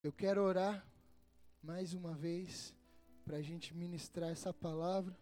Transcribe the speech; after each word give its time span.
Eu 0.00 0.12
quero 0.12 0.42
orar 0.42 0.86
mais 1.60 1.92
uma 1.92 2.14
vez 2.14 2.72
para 3.24 3.38
a 3.38 3.42
gente 3.42 3.74
ministrar 3.74 4.30
essa 4.30 4.54
palavra. 4.54 5.18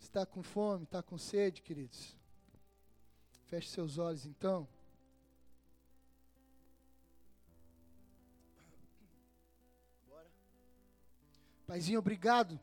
Está 0.00 0.24
com 0.24 0.42
fome, 0.42 0.84
está 0.84 1.02
com 1.02 1.18
sede, 1.18 1.60
queridos? 1.60 2.16
Feche 3.48 3.68
seus 3.68 3.98
olhos 3.98 4.24
então. 4.24 4.66
Paizinho, 11.66 11.98
obrigado 11.98 12.58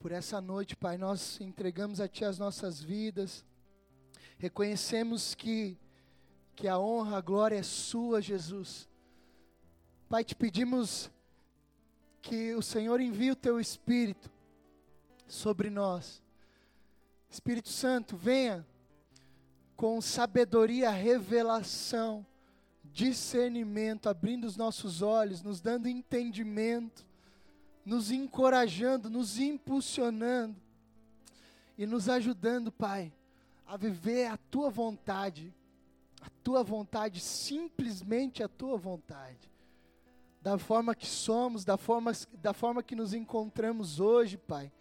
por 0.00 0.10
essa 0.10 0.40
noite, 0.40 0.74
Pai. 0.74 0.98
Nós 0.98 1.40
entregamos 1.40 2.00
a 2.00 2.08
Ti 2.08 2.24
as 2.24 2.40
nossas 2.40 2.82
vidas. 2.82 3.44
Reconhecemos 4.36 5.32
que, 5.32 5.78
que 6.56 6.66
a 6.66 6.78
honra, 6.78 7.18
a 7.18 7.20
glória 7.20 7.56
é 7.56 7.62
Sua, 7.62 8.20
Jesus. 8.20 8.88
Pai, 10.08 10.24
te 10.24 10.34
pedimos 10.34 11.10
que 12.20 12.54
o 12.54 12.62
Senhor 12.62 13.00
envie 13.00 13.30
o 13.30 13.36
Teu 13.36 13.60
Espírito 13.60 14.28
sobre 15.28 15.70
nós. 15.70 16.20
Espírito 17.30 17.68
Santo, 17.68 18.16
venha 18.16 18.66
com 19.76 20.00
sabedoria, 20.00 20.90
revelação, 20.90 22.26
discernimento, 22.82 24.08
abrindo 24.08 24.46
os 24.46 24.56
nossos 24.56 25.02
olhos, 25.02 25.42
nos 25.42 25.60
dando 25.60 25.86
entendimento 25.86 27.06
nos 27.86 28.10
encorajando, 28.10 29.08
nos 29.08 29.38
impulsionando 29.38 30.56
e 31.78 31.86
nos 31.86 32.08
ajudando, 32.08 32.72
Pai, 32.72 33.12
a 33.64 33.76
viver 33.76 34.26
a 34.26 34.36
tua 34.36 34.68
vontade, 34.68 35.54
a 36.26 36.30
tua 36.42 36.62
vontade, 36.62 37.20
simplesmente 37.20 38.42
a 38.42 38.48
tua 38.48 38.76
vontade. 38.76 39.50
Da 40.40 40.58
forma 40.58 40.94
que 40.94 41.06
somos, 41.06 41.64
da 41.64 41.76
forma, 41.76 42.12
da 42.40 42.52
forma 42.52 42.82
que 42.82 42.94
nos 42.94 43.12
encontramos 43.12 43.98
hoje, 43.98 44.36
Pai. 44.36 44.72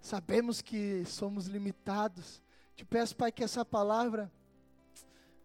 Sabemos 0.00 0.60
que 0.60 1.04
somos 1.04 1.46
limitados. 1.46 2.42
Te 2.76 2.84
peço, 2.84 3.16
Pai, 3.16 3.32
que 3.32 3.42
essa 3.42 3.64
palavra 3.64 4.30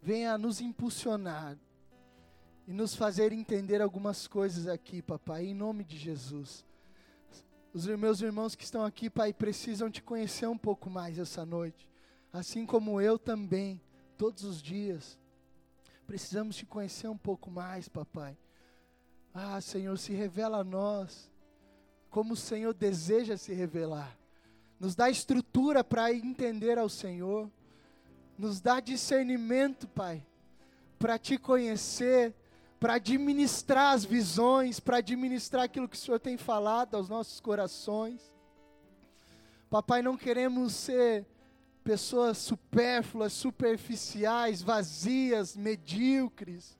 venha 0.02 0.38
nos 0.38 0.60
impulsionar 0.60 1.58
e 2.68 2.74
nos 2.74 2.96
fazer 2.96 3.32
entender 3.32 3.82
algumas 3.82 4.28
coisas 4.28 4.68
aqui, 4.68 5.02
papai, 5.02 5.46
em 5.48 5.54
nome 5.54 5.84
de 5.84 5.98
Jesus. 5.98 6.66
Os 7.74 7.86
meus 7.88 8.22
irmãos 8.22 8.56
que 8.56 8.64
estão 8.64 8.86
aqui, 8.86 9.10
Pai, 9.10 9.34
precisam 9.34 9.90
te 9.90 10.02
conhecer 10.02 10.48
um 10.48 10.58
pouco 10.58 10.90
mais 10.90 11.18
essa 11.18 11.46
noite. 11.46 11.88
Assim 12.32 12.66
como 12.66 13.02
eu 13.02 13.18
também, 13.18 13.82
todos 14.18 14.44
os 14.44 14.62
dias. 14.62 15.18
Precisamos 16.08 16.56
te 16.56 16.66
conhecer 16.66 17.08
um 17.08 17.18
pouco 17.18 17.50
mais, 17.50 17.88
papai. 17.88 18.38
Ah, 19.34 19.60
Senhor, 19.62 19.98
se 19.98 20.14
revela 20.14 20.60
a 20.60 20.64
nós, 20.64 21.32
como 22.10 22.34
o 22.34 22.38
Senhor 22.38 22.74
deseja 22.74 23.38
se 23.38 23.54
revelar. 23.54 24.18
Nos 24.80 24.96
dá 24.96 25.10
estrutura 25.10 25.84
para 25.84 26.14
entender 26.14 26.78
ao 26.78 26.90
Senhor. 26.90 27.50
Nos 28.38 28.60
dá 28.60 28.80
discernimento, 28.80 29.88
Pai, 29.88 30.26
para 31.00 31.18
te 31.18 31.38
conhecer 31.38 32.36
para 32.84 32.96
administrar 32.96 33.94
as 33.94 34.04
visões, 34.04 34.78
para 34.78 34.98
administrar 34.98 35.64
aquilo 35.64 35.88
que 35.88 35.96
o 35.96 36.00
Senhor 36.00 36.20
tem 36.20 36.36
falado 36.36 36.96
aos 36.96 37.08
nossos 37.08 37.40
corações. 37.40 38.30
Papai, 39.70 40.02
não 40.02 40.18
queremos 40.18 40.74
ser 40.74 41.26
pessoas 41.84 42.38
supérfluas, 42.38 43.34
superficiais, 43.34 44.62
vazias, 44.62 45.56
medíocres, 45.56 46.78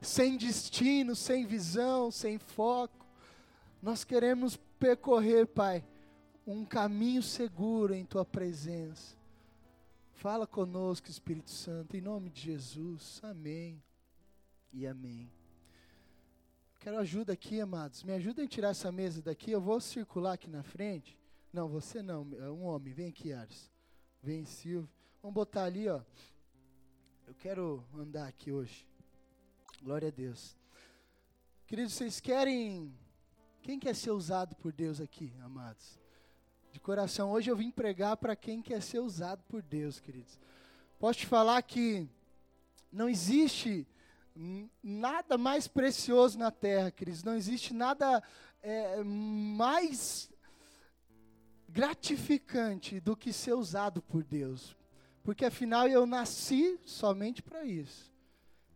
sem 0.00 0.36
destino, 0.36 1.14
sem 1.14 1.46
visão, 1.46 2.10
sem 2.10 2.38
foco. 2.38 3.06
Nós 3.82 4.04
queremos 4.04 4.56
percorrer, 4.78 5.46
Pai, 5.46 5.84
um 6.46 6.64
caminho 6.64 7.22
seguro 7.22 7.94
em 7.94 8.04
Tua 8.04 8.24
presença. 8.24 9.16
Fala 10.14 10.46
conosco, 10.46 11.10
Espírito 11.10 11.50
Santo, 11.50 11.96
em 11.96 12.00
nome 12.00 12.30
de 12.30 12.40
Jesus. 12.40 13.20
Amém 13.22 13.82
e 14.72 14.86
amém. 14.86 15.30
Quero 16.80 16.98
ajuda 16.98 17.32
aqui, 17.32 17.60
amados. 17.60 18.02
Me 18.02 18.12
ajudem 18.12 18.44
a 18.44 18.48
tirar 18.48 18.70
essa 18.70 18.90
mesa 18.92 19.20
daqui. 19.20 19.50
Eu 19.50 19.60
vou 19.60 19.80
circular 19.80 20.34
aqui 20.34 20.48
na 20.48 20.62
frente. 20.62 21.18
Não, 21.52 21.68
você 21.68 22.00
não. 22.00 22.26
É 22.38 22.50
um 22.50 22.64
homem. 22.64 22.92
Vem 22.92 23.08
aqui, 23.08 23.32
Ars. 23.32 23.70
Vem, 24.26 24.44
Silvio. 24.44 24.90
Vamos 25.22 25.36
botar 25.36 25.62
ali, 25.62 25.88
ó. 25.88 26.00
Eu 27.28 27.34
quero 27.36 27.86
andar 27.94 28.26
aqui 28.26 28.50
hoje. 28.50 28.84
Glória 29.80 30.08
a 30.08 30.10
Deus. 30.10 30.56
Queridos, 31.64 31.92
vocês 31.92 32.18
querem. 32.18 32.92
Quem 33.62 33.78
quer 33.78 33.94
ser 33.94 34.10
usado 34.10 34.56
por 34.56 34.72
Deus 34.72 35.00
aqui, 35.00 35.32
amados? 35.44 36.00
De 36.72 36.80
coração. 36.80 37.30
Hoje 37.30 37.52
eu 37.52 37.56
vim 37.56 37.70
pregar 37.70 38.16
para 38.16 38.34
quem 38.34 38.60
quer 38.60 38.82
ser 38.82 38.98
usado 38.98 39.44
por 39.44 39.62
Deus, 39.62 40.00
queridos. 40.00 40.40
Posso 40.98 41.20
te 41.20 41.26
falar 41.26 41.62
que 41.62 42.08
não 42.90 43.08
existe 43.08 43.86
nada 44.82 45.38
mais 45.38 45.68
precioso 45.68 46.36
na 46.36 46.50
terra, 46.50 46.90
queridos. 46.90 47.22
Não 47.22 47.36
existe 47.36 47.72
nada 47.72 48.20
é, 48.60 49.04
mais 49.04 50.28
gratificante 51.76 52.98
do 52.98 53.14
que 53.14 53.34
ser 53.34 53.52
usado 53.52 54.00
por 54.00 54.24
Deus. 54.24 54.74
Porque 55.22 55.44
afinal 55.44 55.86
eu 55.86 56.06
nasci 56.06 56.80
somente 56.86 57.42
para 57.42 57.66
isso. 57.66 58.10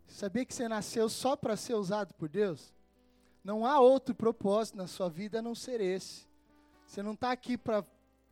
Sabia 0.06 0.44
que 0.44 0.52
você 0.52 0.68
nasceu 0.68 1.08
só 1.08 1.34
para 1.34 1.56
ser 1.56 1.72
usado 1.72 2.12
por 2.12 2.28
Deus? 2.28 2.74
Não 3.42 3.64
há 3.64 3.80
outro 3.80 4.14
propósito 4.14 4.76
na 4.76 4.86
sua 4.86 5.08
vida 5.08 5.38
a 5.38 5.42
não 5.42 5.54
ser 5.54 5.80
esse. 5.80 6.28
Você 6.86 7.02
não 7.02 7.14
está 7.14 7.32
aqui 7.32 7.56
para 7.56 7.82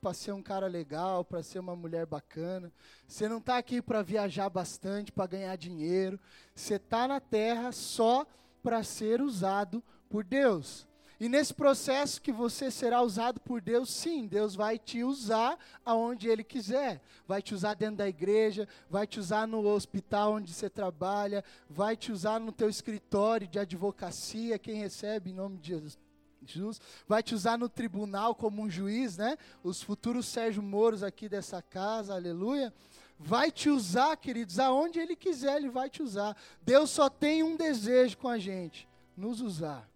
para 0.01 0.15
ser 0.15 0.31
um 0.31 0.43
cara 0.43 0.69
legal, 0.69 1.25
para 1.25 1.43
ser 1.43 1.59
uma 1.59 1.75
mulher 1.75 2.07
bacana. 2.07 2.73
Você 3.05 3.29
não 3.29 3.39
está 3.39 3.59
aqui 3.59 3.83
para 3.83 4.01
viajar 4.01 4.49
bastante, 4.49 5.11
para 5.11 5.27
ganhar 5.27 5.57
dinheiro. 5.57 6.21
Você 6.55 6.75
está 6.75 7.09
na 7.09 7.19
terra 7.19 7.73
só 7.73 8.25
para 8.63 8.85
ser 8.85 9.21
usado 9.21 9.83
por 10.09 10.23
Deus. 10.23 10.87
E 11.21 11.29
nesse 11.29 11.53
processo 11.53 12.23
que 12.23 12.31
você 12.31 12.71
será 12.71 13.03
usado 13.03 13.41
por 13.41 13.61
Deus, 13.61 13.91
sim, 13.91 14.27
Deus 14.27 14.55
vai 14.55 14.79
te 14.79 15.03
usar 15.03 15.59
aonde 15.85 16.29
Ele 16.29 16.45
quiser. 16.45 17.01
Vai 17.27 17.43
te 17.43 17.55
usar 17.55 17.75
dentro 17.75 17.97
da 17.97 18.09
igreja, 18.09 18.69
vai 18.89 19.07
te 19.07 19.19
usar 19.19 19.47
no 19.47 19.67
hospital 19.67 20.35
onde 20.35 20.55
você 20.55 20.71
trabalha, 20.71 21.45
vai 21.69 21.97
te 21.97 22.13
usar 22.13 22.39
no 22.39 22.53
teu 22.53 22.69
escritório 22.69 23.49
de 23.49 23.59
advocacia, 23.59 24.59
quem 24.59 24.77
recebe 24.77 25.31
em 25.31 25.35
nome 25.35 25.59
de 25.59 25.69
Jesus 25.69 25.99
Jesus 26.41 26.81
vai 27.07 27.23
te 27.23 27.35
usar 27.35 27.59
no 27.59 27.69
tribunal 27.69 28.35
como 28.35 28.63
um 28.63 28.71
juiz, 28.71 29.17
né? 29.17 29.37
Os 29.63 29.83
futuros 29.83 30.27
Sérgio 30.27 30.63
Moros 30.63 31.03
aqui 31.03 31.29
dessa 31.29 31.61
casa, 31.61 32.15
aleluia. 32.15 32.73
Vai 33.19 33.51
te 33.51 33.69
usar, 33.69 34.17
queridos, 34.17 34.59
aonde 34.59 35.01
Ele 35.01 35.17
quiser, 35.17 35.57
Ele 35.57 35.69
vai 35.69 35.91
te 35.91 36.03
usar. 36.03 36.37
Deus 36.63 36.91
só 36.91 37.11
tem 37.11 37.43
um 37.43 37.57
desejo 37.57 38.17
com 38.17 38.29
a 38.29 38.39
gente: 38.39 38.89
nos 39.17 39.41
usar. 39.41 39.88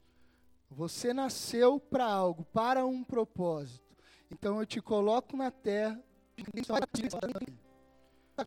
Você 0.72 1.12
nasceu 1.12 1.78
para 1.78 2.04
algo, 2.04 2.44
para 2.44 2.84
um 2.86 3.04
propósito. 3.04 3.96
Então 4.30 4.58
eu 4.58 4.66
te 4.66 4.80
coloco 4.80 5.36
na 5.36 5.50
terra, 5.50 6.02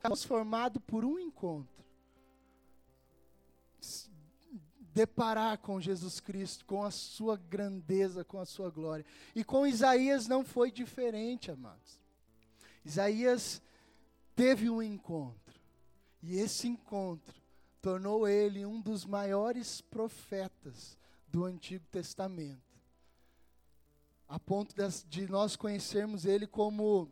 transformado 0.02 0.82
por 0.82 1.06
um 1.06 1.20
encontro 1.20 1.76
deparar 4.96 5.58
com 5.58 5.82
Jesus 5.82 6.22
Cristo, 6.22 6.64
com 6.66 6.82
a 6.82 6.90
sua 6.90 7.36
grandeza, 7.36 8.24
com 8.24 8.40
a 8.40 8.46
sua 8.46 8.70
glória. 8.70 9.06
E 9.36 9.44
com 9.44 9.68
Isaías 9.68 10.26
não 10.26 10.46
foi 10.46 10.72
diferente, 10.72 11.52
amados. 11.52 12.00
Isaías 12.86 13.62
teve 14.34 14.70
um 14.70 14.82
encontro, 14.82 15.60
e 16.24 16.38
esse 16.38 16.68
encontro 16.68 17.36
tornou 17.82 18.26
ele 18.26 18.66
um 18.66 18.80
dos 18.80 19.06
maiores 19.06 19.82
profetas 19.82 20.98
do 21.36 21.44
Antigo 21.44 21.86
Testamento, 21.92 22.80
a 24.26 24.40
ponto 24.40 24.74
de 25.10 25.28
nós 25.28 25.58
conhecermos 25.58 26.24
ele 26.24 26.48
como, 26.48 27.12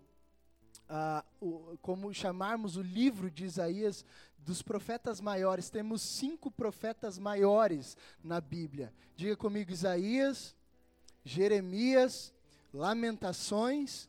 ah, 0.88 1.25
o, 1.42 1.78
como 1.81 2.14
chamarmos 2.14 2.78
o 2.78 2.81
livro 2.81 3.30
de 3.30 3.44
Isaías 3.44 4.06
dos 4.38 4.62
profetas 4.62 5.20
maiores, 5.20 5.70
temos 5.70 6.02
cinco 6.02 6.50
profetas 6.50 7.20
maiores 7.20 7.98
na 8.24 8.40
Bíblia. 8.40 8.94
Diga 9.14 9.36
comigo: 9.36 9.74
Isaías, 9.74 10.56
Jeremias, 11.25 12.34
Lamentações, 12.74 14.08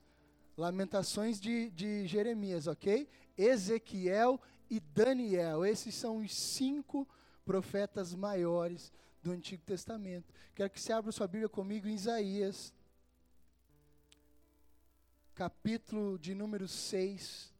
Lamentações 0.56 1.40
de, 1.40 1.70
de 1.70 2.06
Jeremias, 2.06 2.68
ok? 2.68 3.08
Ezequiel 3.36 4.40
e 4.70 4.78
Daniel. 4.78 5.66
Esses 5.66 5.92
são 5.92 6.18
os 6.18 6.32
cinco 6.32 7.04
profetas 7.44 8.14
maiores 8.14 8.92
do 9.24 9.32
Antigo 9.32 9.62
Testamento. 9.64 10.34
Quero 10.54 10.68
que 10.68 10.78
você 10.78 10.92
abra 10.92 11.10
sua 11.10 11.26
Bíblia 11.26 11.48
comigo 11.48 11.88
em 11.88 11.94
Isaías, 11.94 12.74
capítulo 15.34 16.18
de 16.18 16.34
número 16.34 16.68
6. 16.68 17.52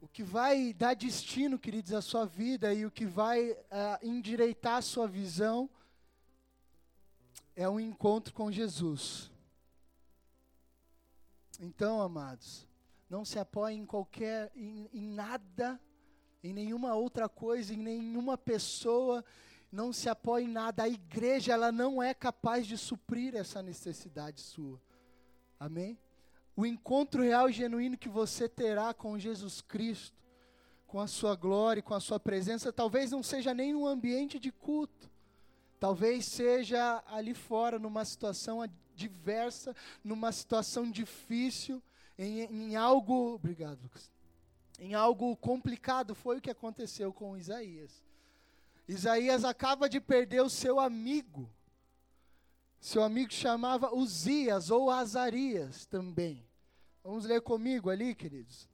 o 0.00 0.08
que 0.08 0.22
vai 0.22 0.72
dar 0.72 0.94
destino, 0.94 1.58
queridos, 1.58 1.92
à 1.92 2.00
sua 2.00 2.24
vida 2.24 2.72
e 2.72 2.86
o 2.86 2.90
que 2.90 3.04
vai 3.04 3.50
uh, 3.50 3.58
endireitar 4.02 4.76
a 4.76 4.82
sua 4.82 5.06
visão 5.06 5.68
é 7.54 7.68
um 7.68 7.78
encontro 7.78 8.32
com 8.32 8.50
Jesus. 8.50 9.30
Então, 11.58 12.00
amados, 12.00 12.66
não 13.10 13.24
se 13.24 13.38
apoie 13.38 13.74
em 13.74 13.84
qualquer, 13.84 14.52
em, 14.54 14.88
em 14.92 15.02
nada, 15.02 15.80
em 16.42 16.52
nenhuma 16.52 16.94
outra 16.94 17.28
coisa, 17.28 17.74
em 17.74 17.76
nenhuma 17.76 18.38
pessoa, 18.38 19.24
não 19.72 19.92
se 19.92 20.08
apoie 20.08 20.44
em 20.44 20.48
nada. 20.48 20.84
A 20.84 20.88
igreja, 20.88 21.52
ela 21.52 21.72
não 21.72 22.02
é 22.02 22.14
capaz 22.14 22.66
de 22.66 22.78
suprir 22.78 23.34
essa 23.34 23.62
necessidade 23.62 24.40
sua. 24.40 24.80
Amém? 25.58 25.98
O 26.54 26.64
encontro 26.64 27.22
real 27.22 27.48
e 27.48 27.52
genuíno 27.52 27.98
que 27.98 28.08
você 28.08 28.48
terá 28.48 28.94
com 28.94 29.18
Jesus 29.18 29.60
Cristo, 29.60 30.16
com 30.86 31.00
a 31.00 31.06
sua 31.06 31.34
glória, 31.34 31.82
com 31.82 31.94
a 31.94 32.00
sua 32.00 32.18
presença, 32.18 32.72
talvez 32.72 33.10
não 33.10 33.22
seja 33.22 33.52
nem 33.52 33.74
um 33.74 33.86
ambiente 33.86 34.38
de 34.38 34.50
culto. 34.50 35.10
Talvez 35.78 36.24
seja 36.26 37.02
ali 37.06 37.34
fora, 37.34 37.78
numa 37.78 38.04
situação 38.04 38.60
diversa, 38.98 39.74
numa 40.02 40.32
situação 40.32 40.90
difícil, 40.90 41.82
em, 42.18 42.40
em 42.40 42.76
algo. 42.76 43.34
Obrigado, 43.34 43.80
Lucas. 43.82 44.10
Em 44.78 44.94
algo 44.94 45.36
complicado, 45.36 46.14
foi 46.14 46.38
o 46.38 46.40
que 46.40 46.50
aconteceu 46.50 47.12
com 47.12 47.36
Isaías. 47.36 48.02
Isaías 48.86 49.44
acaba 49.44 49.88
de 49.88 50.00
perder 50.00 50.42
o 50.42 50.50
seu 50.50 50.80
amigo. 50.80 51.48
Seu 52.80 53.02
amigo 53.02 53.32
chamava 53.32 53.94
Uzias 53.94 54.70
ou 54.70 54.90
Azarias 54.90 55.84
também. 55.86 56.46
Vamos 57.02 57.24
ler 57.24 57.40
comigo 57.40 57.90
ali, 57.90 58.14
queridos. 58.14 58.68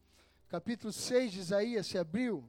Capítulo 0.49 0.93
6 0.93 1.33
de 1.33 1.41
Isaías 1.41 1.87
se 1.87 1.99
abriu. 1.99 2.49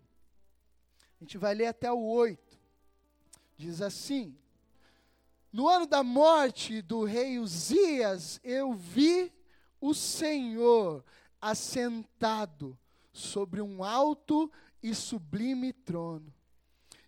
A 1.19 1.23
gente 1.23 1.37
vai 1.37 1.55
ler 1.55 1.67
até 1.67 1.91
o 1.91 2.03
8. 2.03 2.59
Diz 3.57 3.81
assim: 3.81 4.37
no 5.55 5.69
ano 5.69 5.87
da 5.87 6.03
morte 6.03 6.81
do 6.81 7.05
rei 7.05 7.39
Uzias, 7.39 8.41
eu 8.43 8.73
vi 8.73 9.31
o 9.79 9.93
Senhor 9.93 11.01
assentado 11.39 12.77
sobre 13.13 13.61
um 13.61 13.81
alto 13.81 14.51
e 14.83 14.93
sublime 14.93 15.71
trono. 15.71 16.33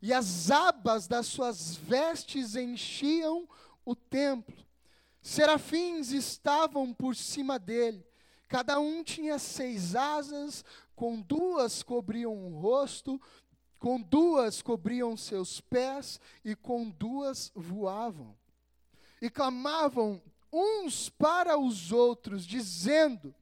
E 0.01 0.13
as 0.13 0.49
abas 0.49 1.09
das 1.09 1.27
suas 1.27 1.75
vestes 1.75 2.55
enchiam 2.55 3.49
o 3.83 3.93
templo. 3.93 4.55
Serafins 5.21 6.11
estavam 6.11 6.93
por 6.93 7.17
cima 7.17 7.59
dele. 7.59 8.01
Cada 8.47 8.79
um 8.79 9.03
tinha 9.03 9.37
seis 9.37 9.93
asas, 9.93 10.63
com 10.95 11.19
duas 11.19 11.83
cobriam 11.83 12.33
o 12.33 12.57
rosto, 12.61 13.19
com 13.79 14.01
duas 14.01 14.61
cobriam 14.61 15.15
seus 15.15 15.61
pés 15.61 16.19
e 16.43 16.55
com 16.55 16.89
duas 16.89 17.51
voavam. 17.55 18.35
E 19.21 19.29
clamavam 19.29 20.21
uns 20.51 21.09
para 21.09 21.57
os 21.57 21.91
outros, 21.91 22.45
dizendo: 22.45 23.33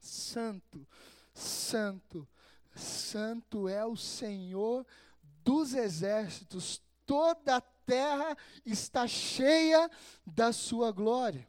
Santo, 0.00 0.86
Santo, 1.34 2.28
Santo 2.74 3.68
é 3.68 3.84
o 3.84 3.96
Senhor 3.96 4.86
dos 5.44 5.74
exércitos, 5.74 6.80
toda 7.06 7.56
a 7.56 7.60
terra 7.60 8.36
está 8.64 9.06
cheia 9.06 9.90
da 10.24 10.52
sua 10.52 10.92
glória. 10.92 11.46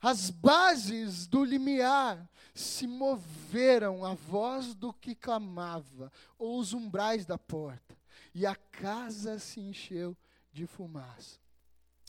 As 0.00 0.30
bases 0.30 1.26
do 1.26 1.44
limiar 1.44 2.28
se 2.58 2.86
moveram 2.88 4.04
à 4.04 4.14
voz 4.14 4.74
do 4.74 4.92
que 4.92 5.14
clamava, 5.14 6.10
ou 6.36 6.58
os 6.58 6.72
umbrais 6.72 7.24
da 7.24 7.38
porta, 7.38 7.96
e 8.34 8.44
a 8.44 8.56
casa 8.56 9.38
se 9.38 9.60
encheu 9.60 10.16
de 10.52 10.66
fumaça. 10.66 11.38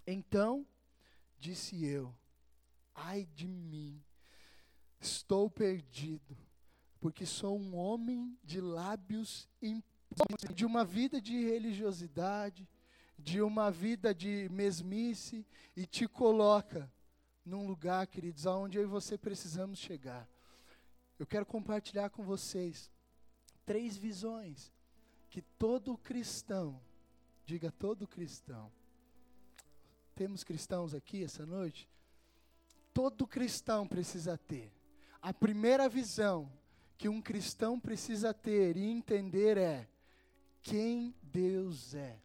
Então 0.08 0.66
disse 1.38 1.86
eu: 1.86 2.16
Ai 2.96 3.28
de 3.36 3.48
mim, 3.48 4.04
estou 5.00 5.52
perdido, 5.52 6.36
porque 7.00 7.28
sou 7.28 7.58
um 7.58 7.76
homem 7.76 8.36
de 8.44 8.60
lábios 8.60 9.48
impuros, 9.62 10.56
de 10.56 10.66
uma 10.66 10.84
vida 10.84 11.22
de 11.22 11.46
religiosidade, 11.46 12.68
de 13.18 13.40
uma 13.40 13.70
vida 13.70 14.16
de 14.16 14.50
mesmice, 14.50 15.46
e 15.76 15.86
te 15.86 16.08
coloca 16.08 16.92
num 17.46 17.68
lugar, 17.68 18.08
queridos, 18.08 18.48
aonde 18.48 18.80
eu 18.80 18.84
e 18.84 18.88
você 18.88 19.16
precisamos 19.16 19.78
chegar. 19.78 20.28
Eu 21.20 21.28
quero 21.28 21.46
compartilhar 21.46 22.10
com 22.10 22.24
vocês 22.24 22.90
três 23.66 23.98
visões 23.98 24.72
que 25.30 25.42
todo 25.42 25.98
cristão, 25.98 26.82
diga 27.46 27.72
todo 27.72 28.08
cristão, 28.08 28.72
temos 30.16 30.44
cristãos 30.44 30.94
aqui 30.94 31.24
essa 31.24 31.46
noite? 31.46 31.90
Todo 32.94 33.28
cristão 33.28 33.88
precisa 33.88 34.38
ter. 34.38 34.74
A 35.22 35.34
primeira 35.34 35.88
visão 35.88 36.52
que 36.98 37.08
um 37.08 37.22
cristão 37.22 37.80
precisa 37.80 38.34
ter 38.34 38.76
e 38.76 38.84
entender 38.84 39.58
é 39.58 39.88
quem 40.62 41.16
Deus 41.22 41.94
é. 41.94 42.20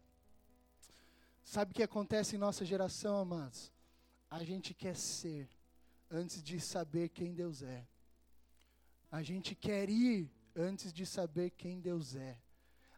Sabe 1.43 1.71
o 1.71 1.75
que 1.75 1.83
acontece 1.83 2.35
em 2.35 2.39
nossa 2.39 2.65
geração, 2.65 3.17
amados? 3.17 3.71
A 4.29 4.43
gente 4.43 4.73
quer 4.73 4.95
ser 4.95 5.47
antes 6.09 6.41
de 6.41 6.59
saber 6.59 7.09
quem 7.09 7.33
Deus 7.33 7.61
é. 7.61 7.87
A 9.15 9.23
gente 9.23 9.55
quer 9.55 9.89
ir 9.89 10.29
antes 10.53 10.91
de 10.91 11.05
saber 11.05 11.51
quem 11.51 11.79
Deus 11.79 12.17
é. 12.17 12.37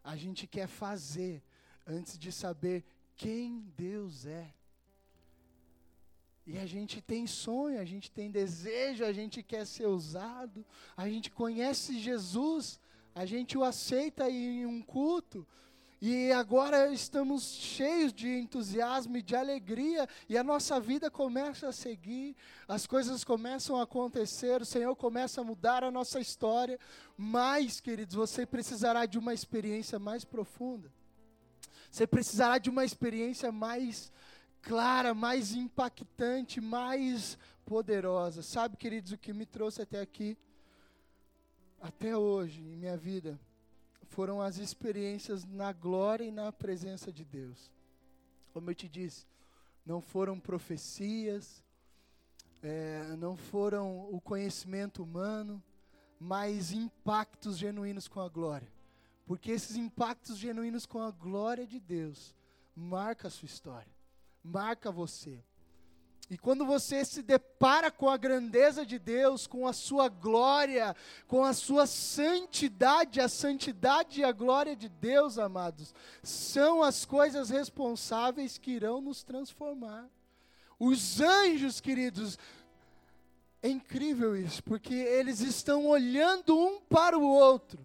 A 0.02 0.16
gente 0.16 0.48
quer 0.48 0.66
fazer 0.66 1.40
antes 1.86 2.18
de 2.18 2.32
saber 2.32 2.84
quem 3.14 3.60
Deus 3.76 4.26
é. 4.26 4.52
E 6.44 6.58
a 6.58 6.66
gente 6.66 7.00
tem 7.00 7.24
sonho, 7.24 7.78
a 7.80 7.84
gente 7.84 8.10
tem 8.10 8.32
desejo, 8.32 9.04
a 9.04 9.12
gente 9.12 9.44
quer 9.44 9.64
ser 9.64 9.86
usado, 9.86 10.66
a 10.96 11.08
gente 11.08 11.30
conhece 11.30 12.00
Jesus, 12.00 12.80
a 13.14 13.24
gente 13.24 13.56
o 13.56 13.62
aceita 13.62 14.28
em 14.28 14.66
um 14.66 14.82
culto, 14.82 15.46
e 16.00 16.30
agora 16.30 16.92
estamos 16.92 17.42
cheios 17.42 18.12
de 18.12 18.28
entusiasmo 18.28 19.16
e 19.16 19.22
de 19.22 19.34
alegria, 19.34 20.08
e 20.28 20.38
a 20.38 20.44
nossa 20.44 20.78
vida 20.78 21.10
começa 21.10 21.68
a 21.68 21.72
seguir, 21.72 22.36
as 22.68 22.86
coisas 22.86 23.24
começam 23.24 23.76
a 23.76 23.82
acontecer, 23.82 24.62
o 24.62 24.66
Senhor 24.66 24.94
começa 24.94 25.40
a 25.40 25.44
mudar 25.44 25.82
a 25.82 25.90
nossa 25.90 26.20
história. 26.20 26.78
Mas, 27.16 27.80
queridos, 27.80 28.14
você 28.14 28.46
precisará 28.46 29.06
de 29.06 29.18
uma 29.18 29.34
experiência 29.34 29.98
mais 29.98 30.24
profunda. 30.24 30.92
Você 31.90 32.06
precisará 32.06 32.58
de 32.58 32.70
uma 32.70 32.84
experiência 32.84 33.50
mais 33.50 34.12
clara, 34.62 35.14
mais 35.14 35.52
impactante, 35.52 36.60
mais 36.60 37.36
poderosa. 37.64 38.42
Sabe, 38.42 38.76
queridos, 38.76 39.10
o 39.10 39.18
que 39.18 39.32
me 39.32 39.46
trouxe 39.46 39.82
até 39.82 40.00
aqui, 40.00 40.38
até 41.80 42.16
hoje, 42.16 42.60
em 42.60 42.76
minha 42.76 42.96
vida? 42.96 43.38
Foram 44.08 44.40
as 44.40 44.58
experiências 44.58 45.44
na 45.44 45.72
glória 45.72 46.24
e 46.24 46.30
na 46.30 46.50
presença 46.52 47.12
de 47.12 47.24
Deus. 47.24 47.70
Como 48.52 48.70
eu 48.70 48.74
te 48.74 48.88
disse, 48.88 49.26
não 49.84 50.00
foram 50.00 50.38
profecias, 50.38 51.62
é, 52.62 53.14
não 53.16 53.36
foram 53.36 54.08
o 54.10 54.20
conhecimento 54.20 55.02
humano, 55.02 55.62
mas 56.18 56.72
impactos 56.72 57.56
genuínos 57.56 58.08
com 58.08 58.20
a 58.20 58.28
glória. 58.28 58.70
Porque 59.26 59.50
esses 59.50 59.76
impactos 59.76 60.38
genuínos 60.38 60.86
com 60.86 61.00
a 61.00 61.10
glória 61.10 61.66
de 61.66 61.78
Deus 61.78 62.34
marca 62.74 63.28
a 63.28 63.30
sua 63.30 63.46
história, 63.46 63.92
marca 64.42 64.90
você. 64.90 65.42
E 66.30 66.36
quando 66.36 66.66
você 66.66 67.04
se 67.06 67.22
depara 67.22 67.90
com 67.90 68.08
a 68.08 68.16
grandeza 68.18 68.84
de 68.84 68.98
Deus, 68.98 69.46
com 69.46 69.66
a 69.66 69.72
sua 69.72 70.08
glória, 70.08 70.94
com 71.26 71.42
a 71.42 71.54
sua 71.54 71.86
santidade, 71.86 73.18
a 73.18 73.28
santidade 73.28 74.20
e 74.20 74.24
a 74.24 74.30
glória 74.30 74.76
de 74.76 74.90
Deus, 74.90 75.38
amados, 75.38 75.94
são 76.22 76.82
as 76.82 77.06
coisas 77.06 77.48
responsáveis 77.48 78.58
que 78.58 78.72
irão 78.72 79.00
nos 79.00 79.22
transformar. 79.22 80.06
Os 80.78 81.18
anjos, 81.20 81.80
queridos, 81.80 82.38
é 83.62 83.68
incrível 83.70 84.36
isso, 84.36 84.62
porque 84.62 84.94
eles 84.94 85.40
estão 85.40 85.86
olhando 85.86 86.56
um 86.56 86.78
para 86.78 87.18
o 87.18 87.26
outro. 87.26 87.78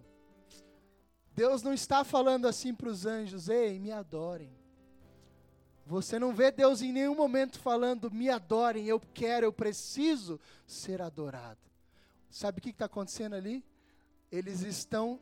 Deus 1.34 1.62
não 1.62 1.72
está 1.72 2.04
falando 2.04 2.46
assim 2.46 2.74
para 2.74 2.88
os 2.90 3.06
anjos: 3.06 3.48
ei, 3.48 3.80
me 3.80 3.90
adorem. 3.90 4.63
Você 5.86 6.18
não 6.18 6.34
vê 6.34 6.50
Deus 6.50 6.80
em 6.80 6.92
nenhum 6.92 7.14
momento 7.14 7.58
falando, 7.58 8.10
me 8.10 8.30
adorem, 8.30 8.86
eu 8.86 8.98
quero, 8.98 9.46
eu 9.46 9.52
preciso 9.52 10.40
ser 10.66 11.02
adorado. 11.02 11.60
Sabe 12.30 12.58
o 12.58 12.62
que 12.62 12.70
está 12.70 12.86
acontecendo 12.86 13.34
ali? 13.34 13.62
Eles 14.32 14.62
estão 14.62 15.20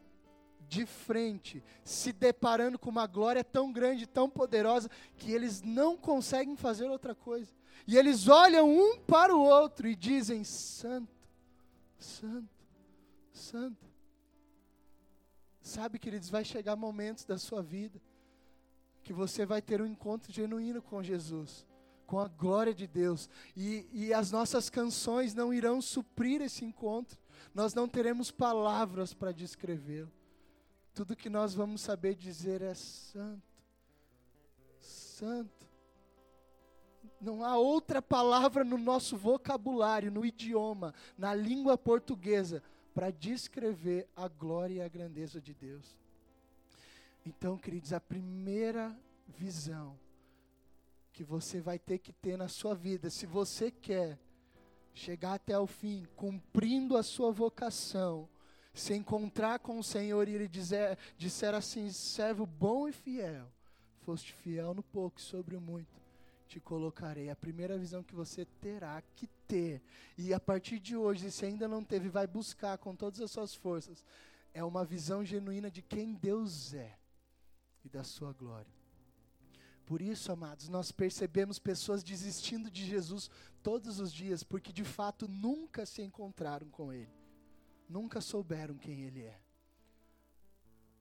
de 0.68 0.86
frente, 0.86 1.62
se 1.84 2.12
deparando 2.12 2.78
com 2.78 2.88
uma 2.88 3.06
glória 3.06 3.42
tão 3.42 3.72
grande, 3.72 4.06
tão 4.06 4.30
poderosa, 4.30 4.88
que 5.16 5.32
eles 5.32 5.60
não 5.62 5.96
conseguem 5.96 6.56
fazer 6.56 6.88
outra 6.88 7.14
coisa. 7.14 7.52
E 7.86 7.98
eles 7.98 8.28
olham 8.28 8.70
um 8.70 8.98
para 9.00 9.34
o 9.34 9.42
outro 9.42 9.88
e 9.88 9.96
dizem: 9.96 10.44
Santo, 10.44 11.12
Santo, 11.98 12.48
Santo. 13.32 13.84
Sabe, 15.60 15.98
queridos, 15.98 16.30
vai 16.30 16.44
chegar 16.44 16.76
momentos 16.76 17.24
da 17.24 17.36
sua 17.36 17.62
vida 17.62 18.00
que 19.02 19.12
você 19.12 19.44
vai 19.44 19.60
ter 19.60 19.80
um 19.80 19.86
encontro 19.86 20.32
genuíno 20.32 20.80
com 20.80 21.02
Jesus, 21.02 21.66
com 22.06 22.18
a 22.18 22.28
glória 22.28 22.74
de 22.74 22.86
Deus, 22.86 23.28
e, 23.56 23.86
e 23.92 24.14
as 24.14 24.30
nossas 24.30 24.70
canções 24.70 25.34
não 25.34 25.52
irão 25.52 25.80
suprir 25.80 26.40
esse 26.40 26.64
encontro, 26.64 27.18
nós 27.54 27.74
não 27.74 27.88
teremos 27.88 28.30
palavras 28.30 29.12
para 29.12 29.32
descrevê-lo. 29.32 30.10
Tudo 30.94 31.16
que 31.16 31.30
nós 31.30 31.54
vamos 31.54 31.80
saber 31.80 32.14
dizer 32.14 32.60
é 32.60 32.74
santo, 32.74 33.42
santo. 34.78 35.66
Não 37.20 37.44
há 37.44 37.56
outra 37.56 38.02
palavra 38.02 38.64
no 38.64 38.76
nosso 38.76 39.16
vocabulário, 39.16 40.10
no 40.10 40.26
idioma, 40.26 40.92
na 41.16 41.34
língua 41.34 41.78
portuguesa, 41.78 42.62
para 42.92 43.10
descrever 43.10 44.08
a 44.14 44.28
glória 44.28 44.74
e 44.74 44.80
a 44.82 44.88
grandeza 44.88 45.40
de 45.40 45.54
Deus. 45.54 45.96
Então, 47.24 47.56
queridos, 47.56 47.92
a 47.92 48.00
primeira 48.00 48.96
visão 49.28 49.96
que 51.12 51.22
você 51.22 51.60
vai 51.60 51.78
ter 51.78 51.98
que 51.98 52.12
ter 52.12 52.36
na 52.36 52.48
sua 52.48 52.74
vida, 52.74 53.10
se 53.10 53.26
você 53.26 53.70
quer 53.70 54.18
chegar 54.92 55.34
até 55.34 55.56
o 55.58 55.66
fim, 55.66 56.06
cumprindo 56.16 56.96
a 56.96 57.02
sua 57.02 57.30
vocação, 57.30 58.28
se 58.74 58.94
encontrar 58.94 59.60
com 59.60 59.78
o 59.78 59.84
Senhor 59.84 60.26
e 60.26 60.34
Ele 60.34 60.48
dizer, 60.48 60.98
disser 61.16 61.54
assim: 61.54 61.90
servo 61.92 62.44
bom 62.44 62.88
e 62.88 62.92
fiel, 62.92 63.46
foste 64.00 64.32
fiel 64.32 64.74
no 64.74 64.82
pouco 64.82 65.20
e 65.20 65.22
sobre 65.22 65.54
o 65.54 65.60
muito, 65.60 66.00
te 66.48 66.58
colocarei. 66.58 67.30
A 67.30 67.36
primeira 67.36 67.78
visão 67.78 68.02
que 68.02 68.14
você 68.14 68.44
terá 68.60 69.00
que 69.14 69.28
ter, 69.46 69.80
e 70.18 70.34
a 70.34 70.40
partir 70.40 70.80
de 70.80 70.96
hoje, 70.96 71.30
se 71.30 71.44
ainda 71.44 71.68
não 71.68 71.84
teve, 71.84 72.08
vai 72.08 72.26
buscar 72.26 72.78
com 72.78 72.96
todas 72.96 73.20
as 73.20 73.30
suas 73.30 73.54
forças, 73.54 74.04
é 74.52 74.64
uma 74.64 74.84
visão 74.84 75.24
genuína 75.24 75.70
de 75.70 75.82
quem 75.82 76.14
Deus 76.14 76.74
é 76.74 77.01
e 77.84 77.88
da 77.88 78.04
sua 78.04 78.32
glória. 78.32 78.72
Por 79.84 80.00
isso, 80.00 80.30
amados, 80.30 80.68
nós 80.68 80.92
percebemos 80.92 81.58
pessoas 81.58 82.02
desistindo 82.02 82.70
de 82.70 82.84
Jesus 82.86 83.30
todos 83.62 83.98
os 83.98 84.12
dias, 84.12 84.42
porque 84.42 84.72
de 84.72 84.84
fato 84.84 85.28
nunca 85.28 85.84
se 85.84 86.02
encontraram 86.02 86.68
com 86.70 86.92
Ele, 86.92 87.12
nunca 87.88 88.20
souberam 88.20 88.76
quem 88.76 89.02
Ele 89.02 89.22
é. 89.22 89.40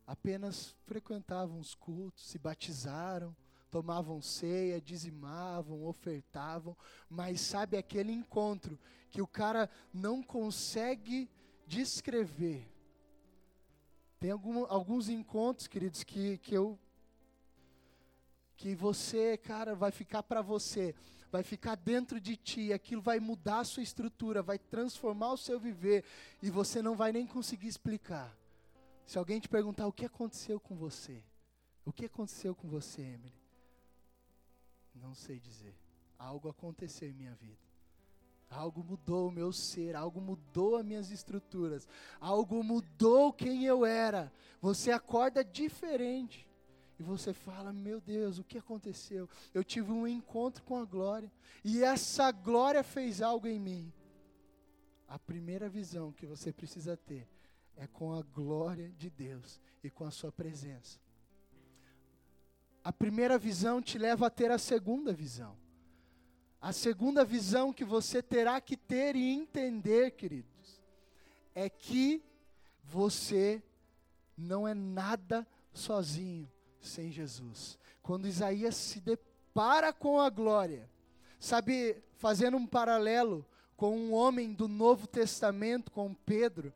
Apenas 0.05 0.75
frequentavam 0.85 1.59
os 1.59 1.73
cultos, 1.75 2.27
se 2.27 2.37
batizaram, 2.37 3.35
tomavam 3.69 4.21
ceia, 4.21 4.81
dizimavam, 4.81 5.85
ofertavam, 5.85 6.75
mas 7.09 7.39
sabe 7.39 7.77
aquele 7.77 8.11
encontro 8.11 8.77
que 9.09 9.21
o 9.21 9.27
cara 9.27 9.69
não 9.93 10.21
consegue 10.21 11.29
descrever. 11.65 12.70
Tem 14.21 14.29
algum, 14.29 14.65
alguns 14.67 15.09
encontros, 15.09 15.67
queridos, 15.67 16.03
que, 16.03 16.37
que 16.37 16.53
eu 16.53 16.77
que 18.55 18.75
você, 18.75 19.35
cara, 19.35 19.73
vai 19.73 19.89
ficar 19.89 20.21
para 20.21 20.43
você, 20.43 20.93
vai 21.31 21.41
ficar 21.41 21.73
dentro 21.73 22.21
de 22.21 22.35
ti, 22.37 22.71
aquilo 22.71 23.01
vai 23.01 23.19
mudar 23.19 23.61
a 23.61 23.63
sua 23.63 23.81
estrutura, 23.81 24.43
vai 24.43 24.59
transformar 24.59 25.31
o 25.33 25.37
seu 25.37 25.59
viver 25.59 26.05
e 26.39 26.51
você 26.51 26.83
não 26.83 26.95
vai 26.95 27.11
nem 27.11 27.25
conseguir 27.25 27.67
explicar. 27.67 28.31
Se 29.07 29.17
alguém 29.17 29.39
te 29.39 29.49
perguntar 29.49 29.87
o 29.87 29.91
que 29.91 30.05
aconteceu 30.05 30.59
com 30.59 30.75
você, 30.75 31.23
o 31.83 31.91
que 31.91 32.05
aconteceu 32.05 32.53
com 32.53 32.67
você, 32.67 33.01
Emily? 33.01 33.41
Não 34.93 35.15
sei 35.15 35.39
dizer. 35.39 35.73
Algo 36.19 36.47
aconteceu 36.47 37.09
em 37.09 37.13
minha 37.13 37.33
vida. 37.33 37.70
Algo 38.51 38.83
mudou 38.83 39.29
o 39.29 39.31
meu 39.31 39.53
ser, 39.53 39.95
algo 39.95 40.19
mudou 40.19 40.75
as 40.75 40.85
minhas 40.85 41.09
estruturas, 41.09 41.87
algo 42.19 42.61
mudou 42.61 43.31
quem 43.31 43.63
eu 43.63 43.85
era. 43.85 44.31
Você 44.59 44.91
acorda 44.91 45.41
diferente 45.43 46.45
e 46.99 47.03
você 47.03 47.33
fala: 47.33 47.71
Meu 47.71 48.01
Deus, 48.01 48.39
o 48.39 48.43
que 48.43 48.57
aconteceu? 48.57 49.29
Eu 49.53 49.63
tive 49.63 49.93
um 49.93 50.05
encontro 50.05 50.63
com 50.63 50.77
a 50.77 50.83
glória, 50.83 51.31
e 51.63 51.81
essa 51.81 52.29
glória 52.29 52.83
fez 52.83 53.21
algo 53.21 53.47
em 53.47 53.57
mim. 53.59 53.93
A 55.07 55.17
primeira 55.17 55.69
visão 55.69 56.11
que 56.11 56.25
você 56.25 56.51
precisa 56.51 56.97
ter 56.97 57.29
é 57.77 57.87
com 57.87 58.13
a 58.13 58.21
glória 58.21 58.91
de 58.97 59.09
Deus 59.09 59.61
e 59.81 59.89
com 59.89 60.03
a 60.03 60.11
Sua 60.11 60.31
presença. 60.31 60.99
A 62.83 62.91
primeira 62.91 63.37
visão 63.37 63.81
te 63.81 63.97
leva 63.97 64.27
a 64.27 64.29
ter 64.29 64.51
a 64.51 64.57
segunda 64.57 65.13
visão. 65.13 65.55
A 66.61 66.71
segunda 66.71 67.25
visão 67.25 67.73
que 67.73 67.83
você 67.83 68.21
terá 68.21 68.61
que 68.61 68.77
ter 68.77 69.15
e 69.15 69.31
entender, 69.31 70.11
queridos, 70.11 70.79
é 71.55 71.67
que 71.67 72.23
você 72.83 73.63
não 74.37 74.67
é 74.67 74.73
nada 74.75 75.47
sozinho 75.73 76.47
sem 76.79 77.11
Jesus. 77.11 77.79
Quando 78.03 78.27
Isaías 78.27 78.75
se 78.75 78.99
depara 78.99 79.91
com 79.91 80.19
a 80.19 80.29
glória, 80.29 80.87
sabe, 81.39 81.97
fazendo 82.17 82.57
um 82.57 82.67
paralelo 82.67 83.43
com 83.75 83.97
um 83.97 84.13
homem 84.13 84.53
do 84.53 84.67
Novo 84.67 85.07
Testamento, 85.07 85.91
com 85.91 86.13
Pedro, 86.13 86.71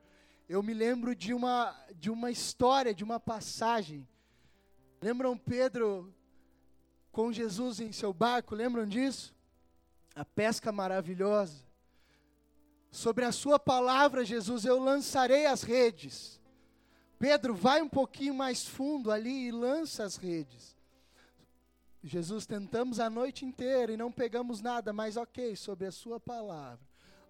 eu 0.50 0.64
me 0.64 0.74
lembro 0.74 1.16
de 1.16 1.32
uma, 1.32 1.76
de 1.96 2.10
uma 2.10 2.32
história, 2.32 2.92
de 2.92 3.04
uma 3.04 3.20
passagem. 3.20 4.08
Lembram 5.00 5.38
Pedro 5.38 6.12
com 7.12 7.32
Jesus 7.32 7.80
em 7.80 7.92
seu 7.92 8.12
barco? 8.12 8.56
Lembram 8.56 8.88
disso? 8.88 9.35
A 10.16 10.24
pesca 10.24 10.72
maravilhosa. 10.72 11.64
Sobre 12.90 13.26
a 13.26 13.32
sua 13.32 13.60
palavra, 13.60 14.24
Jesus, 14.24 14.64
eu 14.64 14.80
lançarei 14.80 15.46
as 15.46 15.64
redes. 15.64 16.40
Pedro, 17.20 17.54
vai 17.54 17.82
um 17.82 17.90
pouquinho 17.90 18.34
mais 18.34 18.66
fundo 18.66 19.12
ali 19.12 19.48
e 19.48 19.52
lança 19.52 20.04
as 20.04 20.16
redes. 20.16 20.76
Jesus, 22.02 22.46
tentamos 22.46 23.00
a 23.00 23.10
noite 23.10 23.46
inteira 23.46 23.92
e 23.92 23.98
não 23.98 24.12
pegamos 24.12 24.62
nada, 24.62 24.94
mas 24.94 25.18
ok, 25.18 25.56
sobre 25.56 25.88
a 25.88 25.92
Sua 25.92 26.20
palavra, 26.20 26.80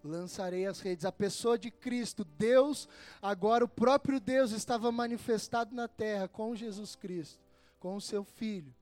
lançarei 0.04 0.66
as 0.66 0.80
redes. 0.80 1.06
A 1.06 1.12
pessoa 1.12 1.58
de 1.58 1.70
Cristo, 1.70 2.24
Deus, 2.24 2.86
agora 3.22 3.64
o 3.64 3.68
próprio 3.68 4.20
Deus 4.20 4.52
estava 4.52 4.92
manifestado 4.92 5.74
na 5.74 5.88
terra 5.88 6.28
com 6.28 6.54
Jesus 6.54 6.94
Cristo, 6.94 7.42
com 7.80 7.96
o 7.96 8.00
seu 8.00 8.22
Filho, 8.22 8.74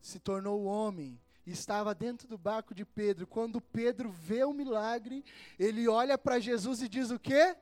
se 0.00 0.20
tornou 0.20 0.64
homem, 0.64 1.18
estava 1.46 1.94
dentro 1.94 2.26
do 2.26 2.38
barco 2.38 2.74
de 2.74 2.84
Pedro. 2.84 3.26
Quando 3.26 3.60
Pedro 3.60 4.10
vê 4.10 4.44
o 4.44 4.52
milagre, 4.52 5.24
ele 5.58 5.86
olha 5.88 6.16
para 6.16 6.40
Jesus 6.40 6.82
e 6.82 6.88
diz 6.88 7.10
o 7.10 7.18
quê? 7.18 7.56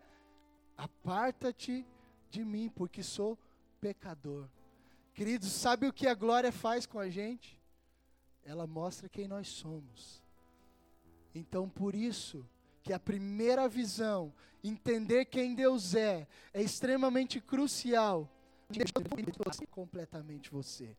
Aparta-te 0.77 1.87
de 2.31 2.45
mim, 2.45 2.69
porque 2.69 3.03
sou 3.03 3.39
pecador. 3.81 4.49
Queridos, 5.15 5.51
sabe 5.53 5.87
o 5.87 5.93
que 5.93 6.07
a 6.07 6.15
glória 6.15 6.53
faz 6.53 6.87
com 6.87 6.99
a 6.99 7.09
gente? 7.09 7.61
Ela 8.45 8.67
mostra 8.67 9.09
quem 9.09 9.29
nós 9.29 9.49
somos. 9.49 10.23
Então, 11.35 11.69
por 11.69 11.95
isso, 11.95 12.47
que 12.83 12.93
a 12.93 12.99
primeira 12.99 13.69
visão, 13.69 14.33
entender 14.63 15.27
quem 15.27 15.55
Deus 15.55 15.95
é, 15.95 16.27
é 16.53 16.63
extremamente 16.63 17.41
crucial. 17.41 18.29
Completamente 19.71 20.51
você 20.51 20.97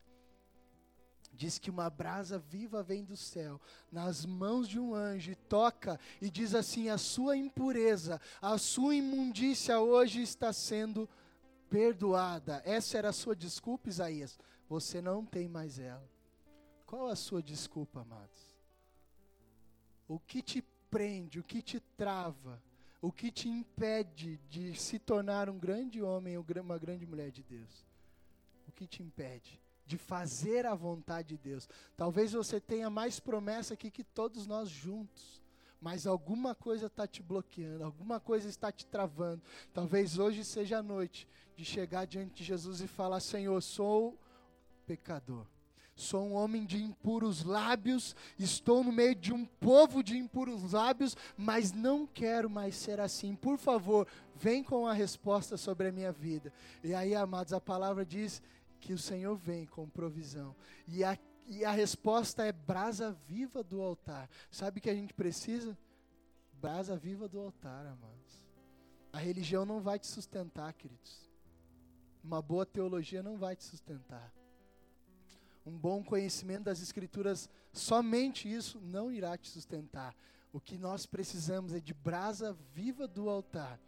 diz 1.34 1.58
que 1.58 1.70
uma 1.70 1.90
brasa 1.90 2.38
viva 2.38 2.82
vem 2.82 3.04
do 3.04 3.16
céu, 3.16 3.60
nas 3.90 4.24
mãos 4.24 4.68
de 4.68 4.78
um 4.78 4.94
anjo, 4.94 5.34
toca 5.48 5.98
e 6.20 6.30
diz 6.30 6.54
assim: 6.54 6.88
a 6.88 6.96
sua 6.96 7.36
impureza, 7.36 8.20
a 8.40 8.56
sua 8.56 8.94
imundícia 8.94 9.80
hoje 9.80 10.22
está 10.22 10.52
sendo 10.52 11.08
perdoada. 11.68 12.62
Essa 12.64 12.98
era 12.98 13.08
a 13.08 13.12
sua 13.12 13.34
desculpa, 13.34 13.88
Isaías. 13.88 14.38
Você 14.68 15.02
não 15.02 15.24
tem 15.24 15.48
mais 15.48 15.78
ela. 15.78 16.08
Qual 16.86 17.08
a 17.08 17.16
sua 17.16 17.42
desculpa, 17.42 18.02
amados? 18.02 18.54
O 20.06 20.18
que 20.18 20.42
te 20.42 20.62
prende, 20.90 21.40
o 21.40 21.42
que 21.42 21.60
te 21.60 21.80
trava, 21.80 22.62
o 23.00 23.10
que 23.10 23.32
te 23.32 23.48
impede 23.48 24.38
de 24.48 24.74
se 24.74 24.98
tornar 24.98 25.50
um 25.50 25.58
grande 25.58 26.00
homem 26.00 26.36
ou 26.38 26.44
uma 26.60 26.78
grande 26.78 27.04
mulher 27.04 27.30
de 27.30 27.42
Deus? 27.42 27.84
O 28.68 28.72
que 28.72 28.86
te 28.86 29.02
impede? 29.02 29.63
De 29.86 29.98
fazer 29.98 30.66
a 30.66 30.74
vontade 30.74 31.28
de 31.28 31.38
Deus. 31.38 31.68
Talvez 31.96 32.32
você 32.32 32.60
tenha 32.60 32.88
mais 32.88 33.20
promessa 33.20 33.74
aqui 33.74 33.90
que 33.90 34.04
todos 34.04 34.46
nós 34.46 34.68
juntos, 34.68 35.42
mas 35.80 36.06
alguma 36.06 36.54
coisa 36.54 36.86
está 36.86 37.06
te 37.06 37.22
bloqueando, 37.22 37.84
alguma 37.84 38.18
coisa 38.18 38.48
está 38.48 38.72
te 38.72 38.86
travando. 38.86 39.42
Talvez 39.72 40.18
hoje 40.18 40.44
seja 40.44 40.78
a 40.78 40.82
noite 40.82 41.28
de 41.56 41.64
chegar 41.64 42.06
diante 42.06 42.34
de 42.36 42.44
Jesus 42.44 42.80
e 42.80 42.86
falar: 42.86 43.20
Senhor, 43.20 43.60
sou 43.62 44.18
pecador. 44.86 45.46
Sou 45.96 46.26
um 46.26 46.32
homem 46.34 46.64
de 46.64 46.82
impuros 46.82 47.44
lábios, 47.44 48.16
estou 48.36 48.82
no 48.82 48.90
meio 48.90 49.14
de 49.14 49.32
um 49.32 49.44
povo 49.44 50.02
de 50.02 50.16
impuros 50.16 50.72
lábios, 50.72 51.16
mas 51.36 51.70
não 51.70 52.04
quero 52.04 52.50
mais 52.50 52.74
ser 52.74 52.98
assim. 52.98 53.36
Por 53.36 53.56
favor, 53.58 54.08
vem 54.34 54.64
com 54.64 54.88
a 54.88 54.92
resposta 54.92 55.56
sobre 55.56 55.88
a 55.88 55.92
minha 55.92 56.10
vida. 56.10 56.52
E 56.82 56.92
aí, 56.92 57.14
amados, 57.14 57.52
a 57.52 57.60
palavra 57.60 58.04
diz 58.04 58.42
que 58.84 58.92
o 58.92 58.98
Senhor 58.98 59.34
vem 59.34 59.64
com 59.64 59.88
provisão. 59.88 60.54
E 60.86 61.02
a, 61.02 61.18
e 61.46 61.64
a 61.64 61.70
resposta 61.70 62.44
é 62.44 62.52
brasa 62.52 63.12
viva 63.26 63.64
do 63.64 63.80
altar. 63.80 64.28
Sabe 64.50 64.78
o 64.78 64.82
que 64.82 64.90
a 64.90 64.94
gente 64.94 65.14
precisa? 65.14 65.76
Brasa 66.60 66.94
viva 66.94 67.26
do 67.26 67.40
altar, 67.40 67.86
amados. 67.86 68.46
A 69.10 69.18
religião 69.18 69.64
não 69.64 69.80
vai 69.80 69.98
te 69.98 70.06
sustentar, 70.06 70.70
queridos. 70.74 71.30
Uma 72.22 72.42
boa 72.42 72.66
teologia 72.66 73.22
não 73.22 73.38
vai 73.38 73.56
te 73.56 73.64
sustentar. 73.64 74.30
Um 75.64 75.78
bom 75.78 76.04
conhecimento 76.04 76.64
das 76.64 76.82
Escrituras, 76.82 77.48
somente 77.72 78.52
isso 78.52 78.78
não 78.80 79.10
irá 79.10 79.34
te 79.38 79.48
sustentar. 79.48 80.14
O 80.52 80.60
que 80.60 80.76
nós 80.76 81.06
precisamos 81.06 81.72
é 81.72 81.80
de 81.80 81.94
brasa 81.94 82.52
viva 82.74 83.08
do 83.08 83.30
altar, 83.30 83.80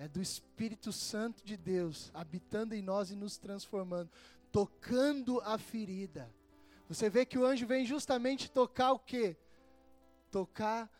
é 0.00 0.08
do 0.08 0.22
Espírito 0.22 0.94
Santo 0.94 1.44
de 1.44 1.58
Deus 1.58 2.10
habitando 2.14 2.74
em 2.74 2.80
nós 2.80 3.10
e 3.10 3.14
nos 3.14 3.36
transformando, 3.36 4.10
tocando 4.50 5.42
a 5.42 5.58
ferida. 5.58 6.34
Você 6.88 7.10
vê 7.10 7.26
que 7.26 7.38
o 7.38 7.44
anjo 7.44 7.66
vem 7.66 7.84
justamente 7.84 8.50
tocar 8.50 8.92
o 8.92 8.98
quê? 8.98 9.36
Tocar 10.30 10.90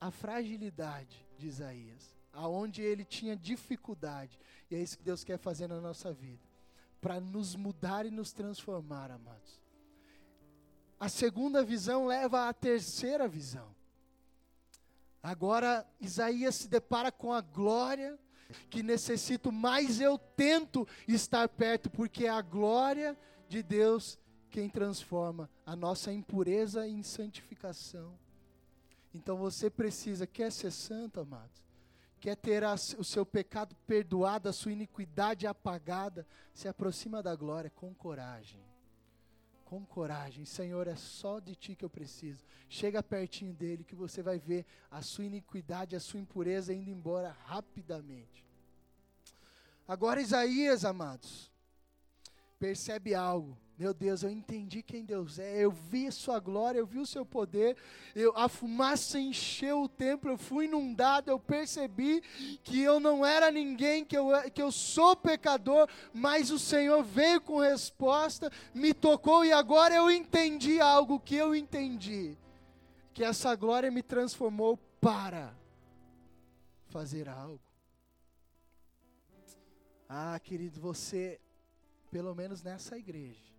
a 0.00 0.08
fragilidade 0.12 1.26
de 1.36 1.48
Isaías, 1.48 2.14
aonde 2.32 2.80
ele 2.80 3.04
tinha 3.04 3.36
dificuldade. 3.36 4.38
E 4.70 4.76
é 4.76 4.78
isso 4.78 4.98
que 4.98 5.02
Deus 5.02 5.24
quer 5.24 5.36
fazer 5.36 5.66
na 5.66 5.80
nossa 5.80 6.12
vida, 6.12 6.48
para 7.00 7.18
nos 7.18 7.56
mudar 7.56 8.06
e 8.06 8.10
nos 8.10 8.32
transformar, 8.32 9.10
amados. 9.10 9.60
A 11.00 11.08
segunda 11.08 11.64
visão 11.64 12.06
leva 12.06 12.48
à 12.48 12.54
terceira 12.54 13.26
visão. 13.26 13.74
Agora 15.20 15.84
Isaías 15.98 16.54
se 16.54 16.68
depara 16.68 17.10
com 17.10 17.32
a 17.32 17.40
glória 17.40 18.16
que 18.70 18.82
necessito, 18.82 19.50
mas 19.50 20.00
eu 20.00 20.18
tento 20.18 20.86
estar 21.06 21.48
perto, 21.48 21.90
porque 21.90 22.26
é 22.26 22.30
a 22.30 22.42
glória 22.42 23.16
de 23.48 23.62
Deus 23.62 24.18
quem 24.50 24.68
transforma 24.68 25.50
a 25.66 25.74
nossa 25.74 26.12
impureza 26.12 26.86
em 26.86 27.02
santificação. 27.02 28.18
Então 29.12 29.36
você 29.36 29.70
precisa, 29.70 30.26
quer 30.26 30.50
ser 30.50 30.70
santo, 30.70 31.20
amados? 31.20 31.62
Quer 32.20 32.36
ter 32.36 32.62
o 32.98 33.04
seu 33.04 33.26
pecado 33.26 33.76
perdoado, 33.86 34.48
a 34.48 34.52
sua 34.52 34.72
iniquidade 34.72 35.46
apagada? 35.46 36.26
Se 36.52 36.68
aproxima 36.68 37.22
da 37.22 37.34
glória 37.34 37.70
com 37.70 37.94
coragem 37.94 38.73
com 39.74 39.84
coragem, 39.84 40.44
Senhor, 40.44 40.86
é 40.86 40.94
só 40.94 41.40
de 41.40 41.56
ti 41.56 41.74
que 41.74 41.84
eu 41.84 41.90
preciso. 41.90 42.44
Chega 42.68 43.02
pertinho 43.02 43.52
dele 43.52 43.82
que 43.82 43.94
você 43.94 44.22
vai 44.22 44.38
ver 44.38 44.64
a 44.88 45.02
sua 45.02 45.24
iniquidade, 45.24 45.96
a 45.96 46.00
sua 46.00 46.20
impureza 46.20 46.72
indo 46.72 46.90
embora 46.90 47.36
rapidamente. 47.44 48.44
Agora 49.86 50.20
Isaías, 50.20 50.84
amados, 50.84 51.50
percebe 52.58 53.14
algo. 53.14 53.58
Meu 53.76 53.92
Deus, 53.92 54.22
eu 54.22 54.30
entendi 54.30 54.84
quem 54.84 55.04
Deus 55.04 55.40
é, 55.40 55.64
eu 55.64 55.72
vi 55.72 56.10
sua 56.12 56.38
glória, 56.38 56.78
eu 56.78 56.86
vi 56.86 57.00
o 57.00 57.06
seu 57.06 57.26
poder, 57.26 57.76
eu, 58.14 58.32
a 58.36 58.48
fumaça 58.48 59.18
encheu 59.18 59.82
o 59.82 59.88
templo, 59.88 60.30
eu 60.30 60.38
fui 60.38 60.66
inundado, 60.66 61.28
eu 61.28 61.40
percebi 61.40 62.22
que 62.62 62.80
eu 62.80 63.00
não 63.00 63.26
era 63.26 63.50
ninguém, 63.50 64.04
que 64.04 64.16
eu, 64.16 64.28
que 64.52 64.62
eu 64.62 64.70
sou 64.70 65.16
pecador, 65.16 65.88
mas 66.12 66.52
o 66.52 66.58
Senhor 66.58 67.02
veio 67.02 67.40
com 67.40 67.58
resposta, 67.58 68.48
me 68.72 68.94
tocou 68.94 69.44
e 69.44 69.52
agora 69.52 69.92
eu 69.92 70.08
entendi 70.08 70.80
algo 70.80 71.18
que 71.18 71.34
eu 71.34 71.52
entendi, 71.52 72.38
que 73.12 73.24
essa 73.24 73.56
glória 73.56 73.90
me 73.90 74.04
transformou 74.04 74.76
para 75.00 75.52
fazer 76.90 77.28
algo. 77.28 77.60
Ah, 80.08 80.38
querido, 80.38 80.80
você, 80.80 81.40
pelo 82.08 82.36
menos 82.36 82.62
nessa 82.62 82.96
igreja, 82.96 83.53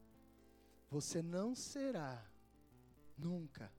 você 0.96 1.22
não 1.22 1.54
será 1.54 2.24
nunca. 3.18 3.70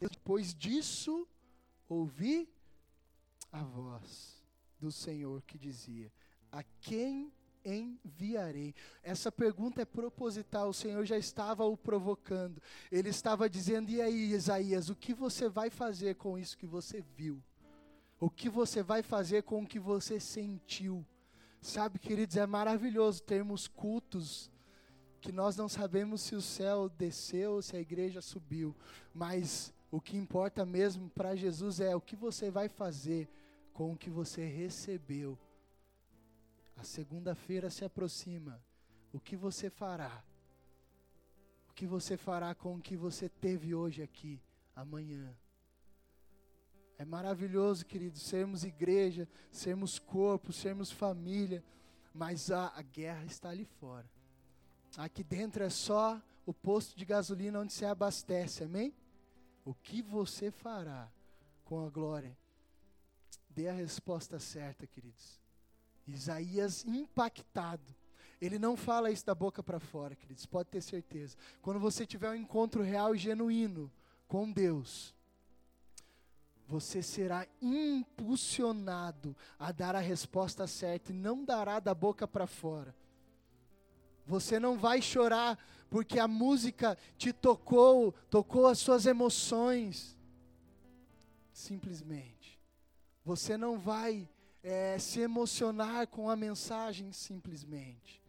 Depois 0.00 0.54
disso, 0.54 1.26
ouvi 1.88 2.48
a 3.50 3.64
voz 3.64 4.44
do 4.78 4.92
Senhor 4.92 5.42
que 5.42 5.58
dizia: 5.58 6.12
A 6.52 6.62
quem 6.80 7.32
enviarei? 7.64 8.76
Essa 9.02 9.32
pergunta 9.32 9.82
é 9.82 9.84
proposital, 9.84 10.68
o 10.68 10.74
Senhor 10.74 11.04
já 11.04 11.18
estava 11.18 11.64
o 11.64 11.76
provocando. 11.76 12.62
Ele 12.92 13.08
estava 13.08 13.50
dizendo: 13.50 13.90
E 13.90 14.00
aí, 14.00 14.30
Isaías, 14.30 14.88
o 14.88 14.94
que 14.94 15.12
você 15.12 15.48
vai 15.48 15.68
fazer 15.68 16.14
com 16.14 16.38
isso 16.38 16.56
que 16.56 16.66
você 16.66 17.00
viu? 17.16 17.42
O 18.20 18.30
que 18.30 18.48
você 18.48 18.84
vai 18.84 19.02
fazer 19.02 19.42
com 19.42 19.64
o 19.64 19.66
que 19.66 19.80
você 19.80 20.20
sentiu? 20.20 21.04
Sabe, 21.60 21.98
queridos, 21.98 22.36
é 22.36 22.46
maravilhoso 22.46 23.20
termos 23.20 23.66
cultos 23.66 24.48
que 25.26 25.32
nós 25.32 25.56
não 25.56 25.68
sabemos 25.68 26.20
se 26.20 26.36
o 26.36 26.40
céu 26.40 26.88
desceu, 26.88 27.60
se 27.60 27.76
a 27.76 27.80
igreja 27.80 28.22
subiu, 28.22 28.72
mas 29.12 29.74
o 29.90 30.00
que 30.00 30.16
importa 30.16 30.64
mesmo 30.64 31.10
para 31.10 31.34
Jesus 31.34 31.80
é 31.80 31.96
o 31.96 32.00
que 32.00 32.14
você 32.14 32.48
vai 32.48 32.68
fazer 32.68 33.28
com 33.72 33.92
o 33.92 33.96
que 33.96 34.08
você 34.08 34.46
recebeu. 34.46 35.36
A 36.76 36.84
segunda-feira 36.84 37.70
se 37.70 37.84
aproxima. 37.84 38.62
O 39.12 39.18
que 39.18 39.34
você 39.34 39.68
fará? 39.68 40.22
O 41.70 41.72
que 41.72 41.88
você 41.88 42.16
fará 42.16 42.54
com 42.54 42.76
o 42.76 42.80
que 42.80 42.96
você 42.96 43.28
teve 43.28 43.74
hoje 43.74 44.04
aqui, 44.04 44.40
amanhã? 44.76 45.36
É 46.96 47.04
maravilhoso, 47.04 47.84
querido, 47.84 48.16
sermos 48.16 48.62
igreja, 48.62 49.28
sermos 49.50 49.98
corpo, 49.98 50.52
sermos 50.52 50.92
família, 50.92 51.64
mas 52.14 52.52
a, 52.52 52.68
a 52.76 52.82
guerra 52.82 53.24
está 53.24 53.48
ali 53.48 53.64
fora. 53.64 54.08
Aqui 54.96 55.22
dentro 55.22 55.62
é 55.62 55.70
só 55.70 56.20
o 56.44 56.54
posto 56.54 56.96
de 56.96 57.04
gasolina 57.04 57.60
onde 57.60 57.72
se 57.72 57.84
abastece, 57.84 58.64
amém? 58.64 58.94
O 59.64 59.74
que 59.74 60.00
você 60.00 60.50
fará 60.50 61.10
com 61.64 61.84
a 61.84 61.90
glória? 61.90 62.36
Dê 63.50 63.68
a 63.68 63.72
resposta 63.72 64.38
certa, 64.38 64.86
queridos. 64.86 65.40
Isaías 66.06 66.84
impactado. 66.84 67.94
Ele 68.40 68.58
não 68.58 68.76
fala 68.76 69.10
isso 69.10 69.24
da 69.24 69.34
boca 69.34 69.62
para 69.62 69.80
fora, 69.80 70.14
queridos, 70.14 70.46
pode 70.46 70.68
ter 70.68 70.82
certeza. 70.82 71.36
Quando 71.62 71.80
você 71.80 72.06
tiver 72.06 72.30
um 72.30 72.34
encontro 72.34 72.82
real 72.82 73.14
e 73.14 73.18
genuíno 73.18 73.90
com 74.28 74.52
Deus, 74.52 75.14
você 76.68 77.02
será 77.02 77.46
impulsionado 77.62 79.34
a 79.58 79.72
dar 79.72 79.94
a 79.94 80.00
resposta 80.00 80.66
certa 80.66 81.12
e 81.12 81.14
não 81.14 81.44
dará 81.44 81.80
da 81.80 81.94
boca 81.94 82.26
para 82.26 82.46
fora. 82.46 82.94
Você 84.26 84.58
não 84.58 84.76
vai 84.76 85.00
chorar 85.00 85.58
porque 85.88 86.18
a 86.18 86.26
música 86.26 86.98
te 87.16 87.32
tocou, 87.32 88.12
tocou 88.28 88.66
as 88.66 88.78
suas 88.78 89.06
emoções. 89.06 90.18
Simplesmente. 91.52 92.60
Você 93.24 93.56
não 93.56 93.78
vai 93.78 94.28
é, 94.62 94.98
se 94.98 95.20
emocionar 95.20 96.06
com 96.08 96.28
a 96.28 96.36
mensagem 96.36 97.12
simplesmente. 97.12 98.22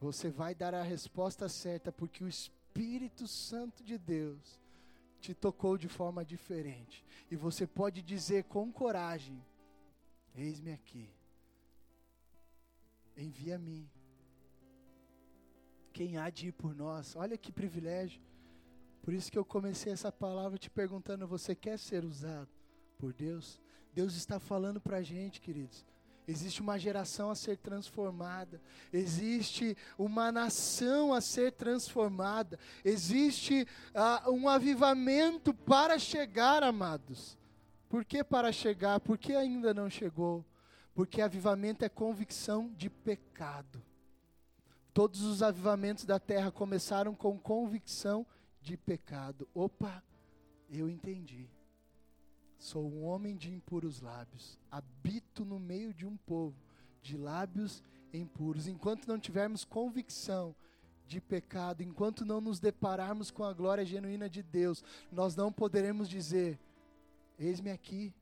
Você 0.00 0.28
vai 0.28 0.54
dar 0.54 0.74
a 0.74 0.82
resposta 0.82 1.48
certa 1.48 1.90
porque 1.90 2.22
o 2.22 2.28
Espírito 2.28 3.26
Santo 3.26 3.82
de 3.82 3.96
Deus 3.96 4.60
te 5.20 5.32
tocou 5.32 5.78
de 5.78 5.88
forma 5.88 6.22
diferente. 6.22 7.02
E 7.30 7.36
você 7.36 7.66
pode 7.66 8.02
dizer 8.02 8.44
com 8.44 8.70
coragem: 8.70 9.42
Eis-me 10.34 10.72
aqui. 10.72 11.08
Envia-me 13.16 13.88
quem 15.94 16.18
há 16.18 16.28
de 16.28 16.48
ir 16.48 16.52
por 16.52 16.74
nós. 16.74 17.14
Olha 17.14 17.38
que 17.38 17.52
privilégio. 17.52 18.20
Por 19.00 19.14
isso 19.14 19.30
que 19.30 19.38
eu 19.38 19.44
comecei 19.44 19.92
essa 19.92 20.10
palavra 20.10 20.58
te 20.58 20.68
perguntando: 20.68 21.26
você 21.26 21.54
quer 21.54 21.78
ser 21.78 22.04
usado 22.04 22.50
por 22.98 23.12
Deus? 23.14 23.60
Deus 23.94 24.16
está 24.16 24.40
falando 24.40 24.80
para 24.80 24.98
a 24.98 25.02
gente, 25.02 25.40
queridos. 25.40 25.86
Existe 26.26 26.62
uma 26.62 26.78
geração 26.78 27.30
a 27.30 27.34
ser 27.34 27.58
transformada, 27.58 28.60
existe 28.90 29.76
uma 29.98 30.32
nação 30.32 31.12
a 31.12 31.20
ser 31.20 31.52
transformada, 31.52 32.58
existe 32.82 33.68
uh, 33.94 34.30
um 34.30 34.48
avivamento 34.48 35.52
para 35.52 35.98
chegar, 35.98 36.62
amados. 36.62 37.38
Por 37.90 38.06
que 38.06 38.24
para 38.24 38.50
chegar? 38.50 39.00
Porque 39.00 39.34
ainda 39.34 39.74
não 39.74 39.90
chegou. 39.90 40.44
Porque 40.94 41.20
avivamento 41.20 41.84
é 41.84 41.88
convicção 41.90 42.72
de 42.74 42.88
pecado. 42.88 43.82
Todos 44.94 45.22
os 45.22 45.42
avivamentos 45.42 46.04
da 46.04 46.20
terra 46.20 46.52
começaram 46.52 47.16
com 47.16 47.36
convicção 47.36 48.24
de 48.62 48.76
pecado. 48.76 49.48
Opa, 49.52 50.00
eu 50.70 50.88
entendi. 50.88 51.50
Sou 52.56 52.88
um 52.88 53.04
homem 53.04 53.36
de 53.36 53.52
impuros 53.52 54.00
lábios. 54.00 54.56
Habito 54.70 55.44
no 55.44 55.58
meio 55.58 55.92
de 55.92 56.06
um 56.06 56.16
povo 56.16 56.54
de 57.02 57.16
lábios 57.16 57.82
impuros. 58.12 58.68
Enquanto 58.68 59.08
não 59.08 59.18
tivermos 59.18 59.64
convicção 59.64 60.54
de 61.08 61.20
pecado, 61.20 61.82
enquanto 61.82 62.24
não 62.24 62.40
nos 62.40 62.60
depararmos 62.60 63.32
com 63.32 63.42
a 63.42 63.52
glória 63.52 63.84
genuína 63.84 64.30
de 64.30 64.44
Deus, 64.44 64.84
nós 65.10 65.34
não 65.34 65.52
poderemos 65.52 66.08
dizer: 66.08 66.56
Eis-me 67.36 67.72
aqui, 67.72 68.14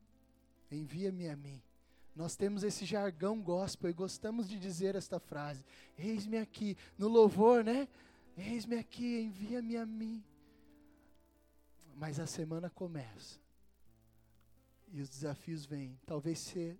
envia-me 0.71 1.29
a 1.29 1.35
mim. 1.35 1.61
Nós 2.15 2.35
temos 2.35 2.63
esse 2.63 2.85
jargão 2.85 3.41
gospel 3.41 3.89
e 3.89 3.93
gostamos 3.93 4.47
de 4.47 4.59
dizer 4.59 4.95
esta 4.95 5.19
frase: 5.19 5.63
Eis-me 5.97 6.37
aqui, 6.37 6.77
no 6.97 7.07
louvor, 7.07 7.63
né? 7.63 7.87
Eis-me 8.37 8.77
aqui, 8.77 9.21
envia-me 9.21 9.77
a 9.77 9.85
mim. 9.85 10.23
Mas 11.95 12.19
a 12.19 12.25
semana 12.25 12.69
começa 12.69 13.39
e 14.93 15.01
os 15.01 15.09
desafios 15.09 15.65
vêm. 15.65 15.99
Talvez 16.05 16.39
você, 16.39 16.77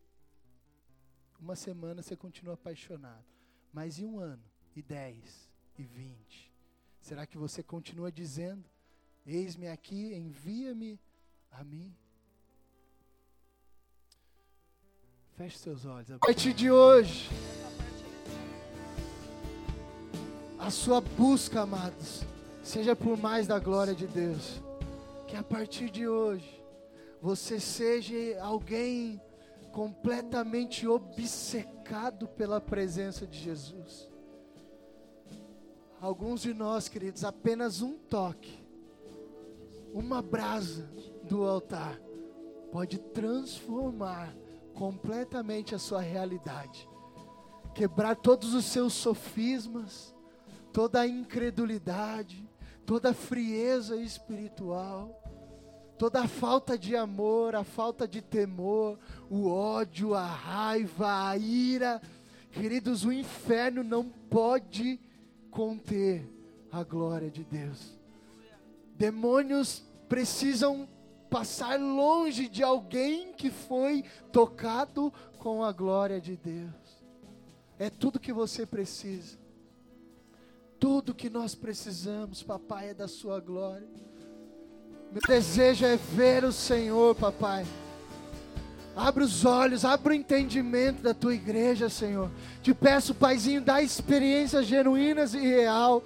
uma 1.40 1.56
semana 1.56 2.02
você 2.02 2.16
continue 2.16 2.54
apaixonado, 2.54 3.26
Mas 3.72 3.98
e 3.98 4.06
um 4.06 4.20
ano? 4.20 4.44
E 4.76 4.82
dez? 4.84 5.50
E 5.78 5.84
vinte? 5.84 6.54
Será 7.02 7.26
que 7.26 7.38
você 7.40 7.64
continua 7.64 8.12
dizendo: 8.12 8.64
Eis-me 9.26 9.68
aqui, 9.68 10.14
envia-me 10.14 11.00
a 11.52 11.64
mim? 11.64 11.96
Feche 15.36 15.58
seus 15.58 15.84
olhos. 15.84 16.12
A 16.12 16.20
partir 16.20 16.54
de 16.54 16.70
hoje, 16.70 17.28
a 20.60 20.70
sua 20.70 21.02
busca, 21.02 21.62
amados, 21.62 22.24
seja 22.62 22.96
por 22.96 23.18
mais 23.18 23.48
da 23.48 23.58
glória 23.58 23.96
de 23.96 24.06
Deus. 24.06 24.62
Que 25.28 25.36
a 25.36 25.42
partir 25.42 25.90
de 25.90 26.08
hoje, 26.08 26.64
você 27.20 27.60
seja 27.60 28.16
alguém 28.44 29.20
completamente 29.72 30.88
obcecado 30.88 32.28
pela 32.28 32.62
presença 32.62 33.26
de 33.26 33.40
Jesus. 33.40 34.08
Alguns 36.00 36.42
de 36.42 36.54
nós, 36.54 36.88
queridos, 36.88 37.24
apenas 37.24 37.82
um 37.82 37.98
toque, 37.98 38.64
uma 39.92 40.22
brasa 40.22 40.88
do 41.24 41.44
altar, 41.44 42.00
pode 42.72 43.00
transformar 43.00 44.43
completamente 44.74 45.74
a 45.76 45.80
sua 45.80 46.02
realidade, 46.02 46.88
quebrar 47.74 48.16
todos 48.16 48.54
os 48.54 48.66
seus 48.66 48.94
sofismas, 48.94 50.14
toda 50.72 51.02
a 51.02 51.08
incredulidade, 51.08 52.48
toda 52.86 53.12
a 53.12 53.14
frieza 53.14 53.96
espiritual, 53.96 55.22
toda 55.98 56.22
a 56.22 56.28
falta 56.28 56.78
de 56.78 56.96
amor, 56.96 57.56
a 57.56 57.64
falta 57.64 58.08
de 58.08 58.22
temor, 58.22 59.00
o 59.30 59.48
ódio, 59.48 60.14
a 60.14 60.26
raiva, 60.26 61.30
a 61.30 61.38
ira. 61.38 62.02
Queridos, 62.52 63.06
o 63.06 63.12
inferno 63.12 63.84
não 63.84 64.10
pode 64.10 65.00
conter 65.50 66.28
a 66.72 66.84
glória 66.84 67.30
de 67.30 67.44
Deus. 67.44 67.98
Demônios 68.96 69.84
precisam 70.10 70.88
passar 71.34 71.80
longe 71.80 72.48
de 72.48 72.62
alguém 72.62 73.34
que 73.34 73.50
foi 73.50 74.04
tocado 74.32 75.12
com 75.40 75.64
a 75.64 75.72
glória 75.72 76.22
de 76.22 76.38
Deus. 76.38 77.02
É 77.80 77.90
tudo 77.90 78.20
que 78.20 78.32
você 78.32 78.68
precisa. 78.68 79.36
Tudo 80.80 81.12
que 81.12 81.32
nós 81.32 81.56
precisamos, 81.56 82.44
papai, 82.44 82.90
é 82.90 82.94
da 82.94 83.08
sua 83.08 83.40
glória. 83.40 83.88
Meu 85.12 85.22
desejo 85.28 85.84
é 85.84 85.98
ver 85.98 86.44
o 86.44 86.52
Senhor, 86.52 87.16
papai. 87.16 87.66
Abre 88.96 89.24
os 89.24 89.44
olhos, 89.44 89.84
abre 89.84 90.14
o 90.14 90.16
entendimento 90.16 91.02
da 91.02 91.16
tua 91.16 91.34
igreja, 91.34 91.90
Senhor. 91.90 92.30
Te 92.62 92.76
peço, 92.76 93.16
Paizinho, 93.16 93.60
dá 93.60 93.82
experiências 93.82 94.68
genuínas 94.68 95.34
e 95.34 95.40
real 95.40 96.04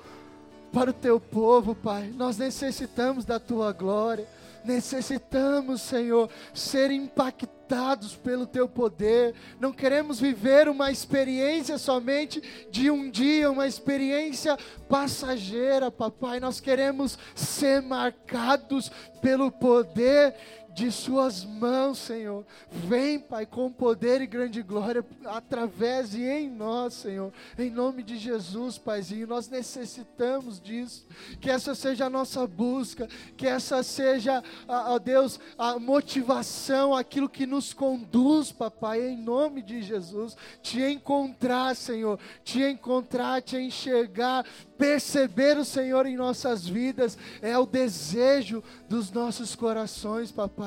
para 0.72 0.92
o 0.92 0.94
teu 0.94 1.20
povo, 1.20 1.76
Pai. 1.76 2.14
Nós 2.16 2.38
necessitamos 2.38 3.26
da 3.26 3.42
tua 3.42 3.74
glória. 3.74 4.37
Necessitamos, 4.68 5.82
Senhor, 5.82 6.30
ser 6.54 6.92
impactados 6.92 8.16
pelo 8.16 8.46
Teu 8.46 8.68
poder. 8.68 9.34
Não 9.60 9.72
queremos 9.72 10.20
viver 10.20 10.68
uma 10.68 10.92
experiência 10.92 11.78
somente 11.78 12.42
de 12.70 12.92
um 12.92 13.10
dia, 13.10 13.50
uma 13.50 13.66
experiência 13.66 14.58
passageira, 14.90 15.90
papai. 15.90 16.42
Nós 16.42 16.60
queremos 16.60 17.18
ser 17.34 17.82
marcados 17.82 18.92
pelo 19.22 19.50
poder 19.50 20.36
de 20.78 20.92
Suas 20.92 21.44
mãos, 21.44 21.98
Senhor. 21.98 22.46
Vem, 22.70 23.18
Pai, 23.20 23.48
com 23.48 23.72
poder 23.72 24.22
e 24.22 24.28
grande 24.28 24.62
glória 24.62 25.04
através 25.26 26.14
e 26.14 26.22
em 26.22 26.48
nós, 26.48 26.94
Senhor. 26.94 27.34
Em 27.58 27.72
nome 27.72 28.04
de 28.04 28.16
Jesus, 28.16 28.78
Paizinho, 28.78 29.26
nós 29.26 29.50
necessitamos 29.50 30.62
disso. 30.62 31.08
Que 31.42 31.50
essa 31.50 31.74
seja 31.74 32.06
a 32.06 32.10
nossa 32.12 32.46
busca, 32.46 33.08
que 33.36 33.48
essa 33.48 33.82
seja, 33.82 34.44
ó 34.68 35.00
Deus, 35.00 35.40
a 35.58 35.80
motivação, 35.80 36.96
aquilo 36.96 37.28
que 37.28 37.48
nos 37.48 37.74
conduz, 37.74 38.52
Papai, 38.52 39.02
em 39.02 39.18
nome 39.18 39.64
de 39.64 39.82
Jesus. 39.82 40.38
Te 40.62 40.80
encontrar, 40.84 41.76
Senhor, 41.76 42.20
te 42.44 42.62
encontrar, 42.62 43.42
te 43.42 43.58
enxergar, 43.58 44.46
perceber 44.78 45.58
o 45.58 45.66
Senhor 45.66 46.06
em 46.06 46.16
nossas 46.16 46.68
vidas 46.68 47.18
é 47.42 47.58
o 47.58 47.66
desejo 47.66 48.64
dos 48.88 49.10
nossos 49.10 49.56
corações, 49.56 50.32
papai. 50.32 50.67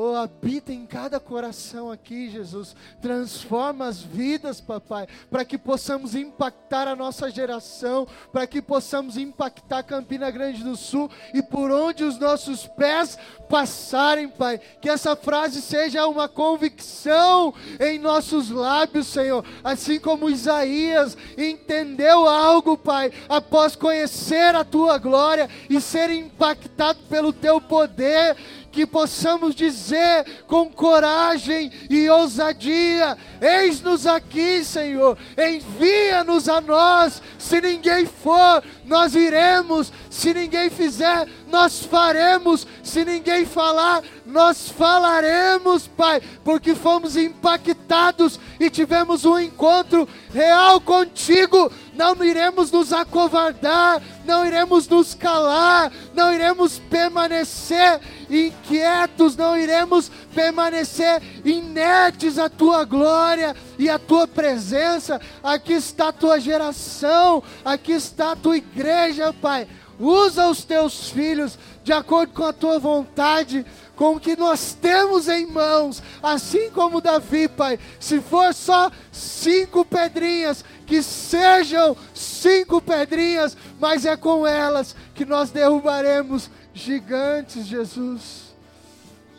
Oh, 0.00 0.14
habita 0.14 0.72
em 0.72 0.86
cada 0.86 1.18
coração 1.18 1.90
aqui, 1.90 2.30
Jesus. 2.30 2.76
Transforma 3.02 3.86
as 3.86 4.00
vidas, 4.00 4.60
papai, 4.60 5.08
para 5.28 5.44
que 5.44 5.58
possamos 5.58 6.14
impactar 6.14 6.86
a 6.86 6.94
nossa 6.94 7.28
geração, 7.28 8.06
para 8.30 8.46
que 8.46 8.62
possamos 8.62 9.16
impactar 9.16 9.82
Campina 9.82 10.30
Grande 10.30 10.62
do 10.62 10.76
Sul 10.76 11.10
e 11.34 11.42
por 11.42 11.72
onde 11.72 12.04
os 12.04 12.16
nossos 12.16 12.64
pés 12.64 13.18
passarem, 13.48 14.28
Pai. 14.28 14.60
Que 14.80 14.88
essa 14.88 15.16
frase 15.16 15.60
seja 15.60 16.06
uma 16.06 16.28
convicção 16.28 17.52
em 17.80 17.98
nossos 17.98 18.50
lábios, 18.50 19.08
Senhor. 19.08 19.44
Assim 19.64 19.98
como 19.98 20.30
Isaías 20.30 21.16
entendeu 21.36 22.28
algo, 22.28 22.78
Pai, 22.78 23.10
após 23.28 23.74
conhecer 23.74 24.54
a 24.54 24.62
tua 24.62 24.96
glória 24.96 25.50
e 25.68 25.80
ser 25.80 26.08
impactado 26.10 27.00
pelo 27.08 27.32
teu 27.32 27.60
poder 27.60 28.36
que 28.78 28.86
possamos 28.86 29.56
dizer 29.56 30.24
com 30.46 30.70
coragem 30.70 31.72
e 31.90 32.08
ousadia: 32.08 33.18
Eis-nos 33.40 34.06
aqui, 34.06 34.62
Senhor, 34.62 35.18
envia-nos 35.36 36.48
a 36.48 36.60
nós. 36.60 37.20
Se 37.36 37.60
ninguém 37.60 38.06
for, 38.06 38.62
nós 38.84 39.16
iremos. 39.16 39.92
Se 40.08 40.32
ninguém 40.32 40.70
fizer, 40.70 41.26
nós 41.48 41.82
faremos. 41.82 42.68
Se 42.84 43.04
ninguém 43.04 43.44
falar, 43.44 44.04
nós 44.24 44.68
falaremos, 44.68 45.88
Pai, 45.88 46.22
porque 46.44 46.76
fomos 46.76 47.16
impactados 47.16 48.38
e 48.60 48.70
tivemos 48.70 49.24
um 49.24 49.40
encontro 49.40 50.08
real 50.32 50.80
contigo. 50.80 51.72
Não 51.94 52.22
iremos 52.22 52.70
nos 52.70 52.92
acovardar, 52.92 54.00
não 54.24 54.46
iremos 54.46 54.86
nos 54.86 55.14
calar, 55.14 55.90
não 56.14 56.32
iremos 56.32 56.78
permanecer 56.78 58.00
inquietos, 58.30 59.36
não 59.36 59.56
iremos 59.56 60.10
permanecer 60.34 61.22
inertes 61.44 62.38
à 62.38 62.48
tua 62.48 62.84
glória 62.84 63.54
e 63.78 63.88
à 63.88 63.98
tua 63.98 64.26
presença. 64.26 65.20
Aqui 65.42 65.74
está 65.74 66.08
a 66.08 66.12
tua 66.12 66.38
geração, 66.40 67.42
aqui 67.64 67.92
está 67.92 68.32
a 68.32 68.36
tua 68.36 68.56
igreja, 68.56 69.32
Pai. 69.32 69.66
Usa 69.98 70.48
os 70.48 70.64
teus 70.64 71.10
filhos 71.10 71.58
de 71.82 71.92
acordo 71.92 72.32
com 72.32 72.44
a 72.44 72.52
tua 72.52 72.78
vontade, 72.78 73.66
com 73.96 74.14
o 74.14 74.20
que 74.20 74.36
nós 74.36 74.76
temos 74.80 75.26
em 75.26 75.46
mãos, 75.46 76.00
assim 76.22 76.70
como 76.70 77.00
Davi, 77.00 77.48
Pai. 77.48 77.80
Se 77.98 78.20
for 78.20 78.54
só 78.54 78.92
cinco 79.10 79.84
pedrinhas, 79.84 80.64
que 80.86 81.02
sejam 81.02 81.96
cinco 82.14 82.80
pedrinhas, 82.80 83.56
mas 83.80 84.06
é 84.06 84.16
com 84.16 84.46
elas 84.46 84.94
que 85.14 85.24
nós 85.24 85.50
derrubaremos 85.50 86.48
gigantes, 86.80 87.66
Jesus. 87.66 88.54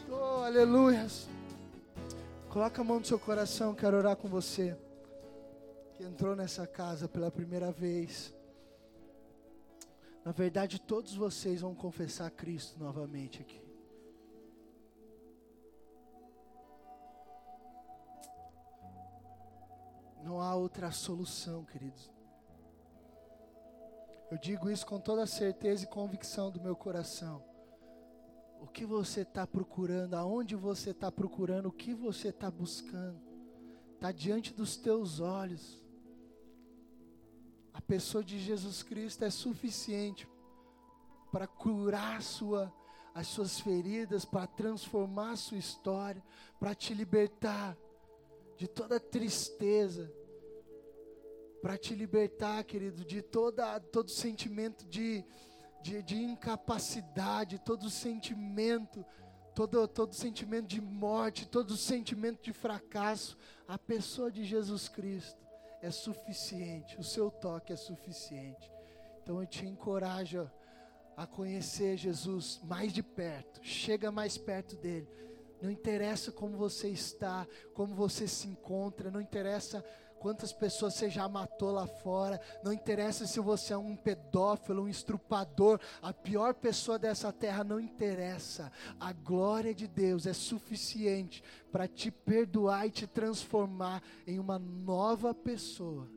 Oh, 0.10 0.43
aleluias. 0.43 1.28
Coloca 2.49 2.82
a 2.82 2.84
mão 2.84 2.99
no 2.99 3.06
seu 3.06 3.19
coração, 3.19 3.75
quero 3.75 3.97
orar 3.97 4.15
com 4.15 4.28
você. 4.28 4.75
Que 5.95 6.04
entrou 6.04 6.36
nessa 6.36 6.65
casa 6.65 7.08
pela 7.08 7.32
primeira 7.32 7.71
vez. 7.71 8.34
Na 10.25 10.32
verdade, 10.32 10.80
todos 10.80 11.15
vocês 11.15 11.62
vão 11.62 11.73
confessar 11.73 12.30
Cristo 12.32 12.80
novamente 12.80 13.41
aqui. 13.41 13.62
Não 20.23 20.41
há 20.41 20.54
outra 20.56 20.91
solução, 20.91 21.63
queridos. 21.63 22.12
Eu 24.31 24.37
digo 24.37 24.69
isso 24.69 24.85
com 24.85 24.99
toda 24.99 25.25
certeza 25.25 25.83
e 25.83 25.87
convicção 25.87 26.51
do 26.51 26.61
meu 26.61 26.75
coração. 26.75 27.43
O 28.61 28.67
que 28.67 28.85
você 28.85 29.21
está 29.21 29.47
procurando, 29.47 30.13
aonde 30.13 30.55
você 30.55 30.91
está 30.91 31.11
procurando, 31.11 31.67
o 31.67 31.71
que 31.71 31.93
você 31.93 32.27
está 32.27 32.51
buscando, 32.51 33.19
está 33.95 34.11
diante 34.11 34.53
dos 34.53 34.77
teus 34.77 35.19
olhos. 35.19 35.83
A 37.73 37.81
pessoa 37.81 38.23
de 38.23 38.37
Jesus 38.37 38.83
Cristo 38.83 39.23
é 39.23 39.31
suficiente 39.31 40.27
para 41.31 41.47
curar 41.47 42.21
sua, 42.21 42.71
as 43.15 43.25
suas 43.25 43.59
feridas, 43.59 44.25
para 44.25 44.45
transformar 44.45 45.31
a 45.31 45.37
sua 45.37 45.57
história, 45.57 46.23
para 46.59 46.75
te 46.75 46.93
libertar 46.93 47.75
de 48.57 48.67
toda 48.67 48.99
tristeza, 48.99 50.13
para 51.61 51.77
te 51.77 51.93
libertar, 51.93 52.63
querido, 52.63 53.03
de 53.03 53.21
toda, 53.21 53.79
todo 53.79 54.09
sentimento 54.09 54.85
de, 54.85 55.23
de, 55.81 56.01
de 56.03 56.15
incapacidade, 56.15 57.59
todo 57.59 57.89
sentimento, 57.89 59.05
todo, 59.53 59.87
todo 59.87 60.13
sentimento 60.13 60.67
de 60.67 60.81
morte, 60.81 61.47
todo 61.47 61.75
sentimento 61.75 62.41
de 62.43 62.53
fracasso. 62.53 63.37
A 63.67 63.77
pessoa 63.77 64.31
de 64.31 64.43
Jesus 64.43 64.87
Cristo 64.87 65.37
é 65.81 65.91
suficiente, 65.91 66.99
o 66.99 67.03
seu 67.03 67.29
toque 67.29 67.73
é 67.73 67.75
suficiente. 67.75 68.71
Então 69.21 69.41
eu 69.41 69.47
te 69.47 69.65
encorajo 69.65 70.49
a 71.15 71.27
conhecer 71.27 71.97
Jesus 71.97 72.61
mais 72.63 72.93
de 72.93 73.03
perto, 73.03 73.59
chega 73.61 74.11
mais 74.11 74.37
perto 74.37 74.75
dele. 74.77 75.07
Não 75.61 75.69
interessa 75.69 76.31
como 76.31 76.55
você 76.55 76.87
está, 76.87 77.45
como 77.73 77.93
você 77.93 78.27
se 78.27 78.47
encontra, 78.47 79.11
não 79.11 79.19
interessa 79.19 79.83
quantas 80.19 80.51
pessoas 80.51 80.93
você 80.93 81.10
já 81.10 81.27
matou 81.27 81.71
lá 81.71 81.88
fora, 81.88 82.39
não 82.63 82.73
interessa 82.73 83.25
se 83.25 83.39
você 83.39 83.73
é 83.73 83.77
um 83.77 83.95
pedófilo, 83.95 84.84
um 84.84 84.89
estrupador, 84.89 85.79
a 86.01 86.13
pior 86.13 86.53
pessoa 86.53 86.99
dessa 86.99 87.32
terra, 87.32 87.63
não 87.63 87.79
interessa. 87.79 88.71
A 88.99 89.13
glória 89.13 89.73
de 89.73 89.88
Deus 89.88 90.27
é 90.27 90.34
suficiente 90.34 91.43
para 91.71 91.88
te 91.88 92.12
perdoar 92.12 92.88
e 92.88 92.91
te 92.91 93.08
transformar 93.08 94.03
em 94.27 94.38
uma 94.39 94.60
nova 94.60 95.34
pessoa. 95.34 96.08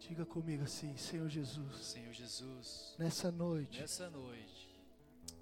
Diga 0.00 0.24
comigo 0.24 0.64
assim, 0.64 0.96
Senhor 0.96 1.28
Jesus. 1.28 1.76
Senhor 1.84 2.12
Jesus, 2.12 2.94
Nessa 2.98 3.30
noite, 3.30 3.80
nessa 3.80 4.08
noite 4.08 4.67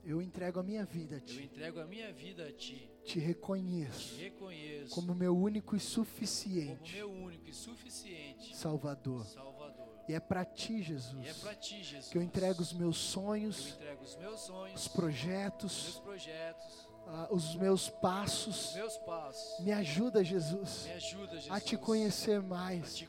eu 0.06 0.22
entrego 0.22 0.60
a 0.60 0.62
minha 0.62 0.84
vida 0.84 1.16
a 1.16 1.18
eu 1.18 1.24
Ti. 1.24 1.42
entrego 1.42 1.80
a 1.80 1.84
minha 1.84 2.12
vida 2.12 2.46
a 2.46 2.52
Ti. 2.52 2.88
Te 3.04 3.18
reconheço 3.18 4.14
Te 4.14 4.22
reconheço 4.22 4.94
como 4.94 5.14
meu 5.14 5.36
único 5.36 5.74
e 5.74 5.78
como 5.78 5.90
suficiente 5.90 6.92
meu 6.94 7.10
único 7.10 7.48
e 7.48 7.52
suficiente 7.52 8.56
Salvador. 8.56 9.26
Salvador. 9.26 9.86
E 10.08 10.14
é 10.14 10.20
para 10.20 10.44
Ti, 10.44 10.74
E 10.74 10.80
é 10.80 10.82
Jesus, 10.82 11.38
para 11.38 11.54
Ti, 11.56 11.82
Jesus, 11.82 12.08
que 12.12 12.16
eu 12.16 12.22
entrego 12.22 12.62
os 12.62 12.72
meus 12.72 12.96
eu 12.96 13.02
sonhos, 13.12 13.70
entrego 13.74 14.04
os 14.04 14.16
meus 14.16 14.40
sonhos, 14.40 14.80
os 14.82 14.88
projetos, 14.88 15.82
meus 15.82 15.98
projetos, 15.98 16.85
ah, 17.06 17.28
os 17.30 17.54
meus 17.54 17.84
os 17.84 17.90
passos. 17.90 18.74
meus 18.74 18.96
passos. 18.98 19.64
Me 19.64 19.72
ajuda, 19.72 20.24
Jesus, 20.24 20.86
Me 20.86 20.92
ajuda, 20.92 21.34
Jesus, 21.34 21.50
a 21.50 21.60
te 21.60 21.76
conhecer 21.76 22.42
mais. 22.42 23.04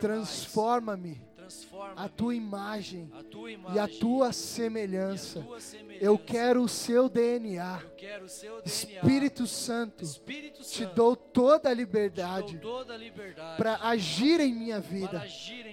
Transforma-me. 0.00 1.20
Transforma 1.48 1.94
a 1.96 2.08
tua 2.10 2.34
imagem 2.34 3.10
a 3.18 3.22
tua 3.22 3.50
e 3.50 3.54
imagem 3.54 3.80
a 3.80 3.88
tua 3.88 4.26
e 4.26 4.28
a 4.28 4.32
semelhança. 4.32 5.40
tua 5.40 5.60
semelhança. 5.60 6.04
Eu 6.04 6.18
quero 6.18 6.62
o 6.62 6.68
seu 6.68 7.08
DNA. 7.08 7.80
Eu 7.82 7.90
quero 7.96 8.24
o 8.26 8.28
seu 8.28 8.60
DNA. 8.60 8.66
Espírito 8.66 9.46
Santo, 9.46 10.04
Espírito 10.04 10.62
te 10.62 10.82
Santo, 10.82 10.94
dou 10.94 11.16
toda 11.16 11.70
a 11.70 11.72
te 11.72 11.78
liberdade 11.78 12.58
dou 12.58 12.78
toda 12.78 12.92
a 12.92 12.96
liberdade 12.98 13.56
para 13.56 13.76
agir 13.76 14.40
em 14.40 14.52
minha 14.52 14.78
vida, 14.78 15.26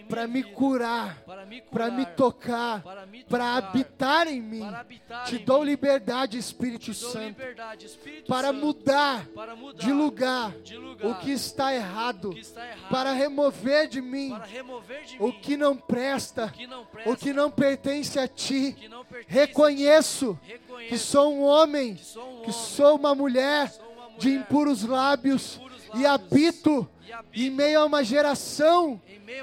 para 0.08 0.26
me 0.26 0.44
curar, 0.44 1.22
para 1.26 1.46
me 1.46 1.60
curar, 1.60 1.92
me 1.92 2.06
tocar, 2.06 2.84
para 3.30 3.56
habitar 3.56 4.28
em 4.28 4.42
mim. 4.42 4.64
habitar 4.64 5.26
Te 5.26 5.36
em 5.36 5.44
dou 5.44 5.60
mim. 5.60 5.72
liberdade, 5.72 6.38
Espírito 6.38 6.94
Te 6.94 7.02
dou 7.02 7.12
Santo, 7.12 7.42
liberdade, 7.66 7.86
Espírito 7.86 8.28
para 8.28 8.50
Santo, 8.50 8.60
mudar 8.60 9.28
para 9.28 9.56
mudar 9.56 9.84
de 9.84 9.92
lugar 9.92 10.52
de 10.64 10.78
lugar 10.78 11.12
o 11.12 11.16
que 11.16 11.32
está 11.32 11.74
errado, 11.74 12.32
que 12.32 12.40
está 12.40 12.66
errado, 12.66 12.90
para 12.90 13.14
remover 13.14 13.88
de 13.88 14.02
mim 14.02 14.36
remover 14.52 15.04
de 15.06 15.18
o 15.20 15.28
mim 15.28 15.40
que 15.42 15.58
não 15.58 15.76
presta, 15.76 16.46
o 16.46 16.52
que 16.52 16.68
não 16.68 16.86
presta, 16.86 17.12
o 17.12 17.18
que 17.18 17.34
não 17.34 17.52
pertence 17.52 18.20
a 18.20 18.28
ti. 18.28 18.76
pertence 19.10 19.26
Reconheço. 19.28 20.40
Reconheço 20.44 20.90
que 20.90 20.98
sou 20.98 21.34
um 21.34 21.42
homem, 21.44 21.96
que 21.96 22.04
sou 22.04 22.24
um 22.24 22.36
homem, 22.36 22.52
sou 22.54 22.96
uma 22.96 23.16
mulher 23.16 23.70
sou 23.72 23.86
uma 23.86 24.06
mulher 24.06 24.18
de 24.18 24.30
impuros 24.30 24.84
lábios 24.84 25.56
impuros 25.56 25.88
lábios, 25.88 25.96
e 25.96 26.06
habito 26.06 26.88
em 27.34 27.50
meio 27.50 27.82
a 27.82 27.86
uma 27.86 28.04
geração 28.04 29.02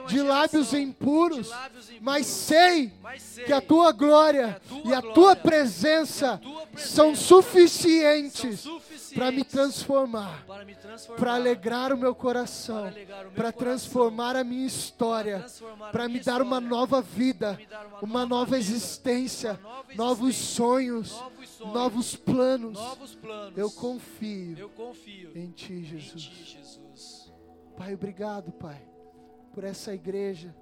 de 0.09 0.22
lábios 0.22 0.72
impuros, 0.72 1.51
mas 2.01 2.27
sei 2.27 2.92
que 3.44 3.53
a 3.53 3.61
tua 3.61 3.92
glória 3.92 4.61
e 4.85 4.92
a 4.92 5.03
tua 5.03 5.35
presença 5.37 6.40
são 6.77 7.14
suficientes 7.14 8.66
para 9.14 9.31
me 9.31 9.44
transformar, 9.44 10.44
para 11.16 11.35
alegrar 11.35 11.92
o 11.92 11.98
meu 11.98 12.14
coração, 12.14 12.92
para 13.35 13.53
transformar 13.53 14.37
a 14.37 14.44
minha 14.44 14.66
história, 14.66 15.44
para 15.90 16.09
me 16.09 16.20
dar 16.20 16.40
uma 16.40 16.61
nova 16.61 17.03
vida, 17.03 17.59
uma, 18.01 18.25
nova 18.25 18.57
existência, 18.59 19.59
novos 19.94 20.37
sonhos, 20.37 21.14
novos 21.61 22.16
planos. 22.16 22.79
Eu 23.57 23.70
confio 23.70 24.70
em 25.35 25.51
Ti, 25.51 25.85
Jesus. 25.85 26.82
Pai, 27.76 27.94
obrigado, 27.94 28.52
Pai, 28.52 28.80
por 29.52 29.64
essa 29.64 29.94
igreja. 29.94 30.54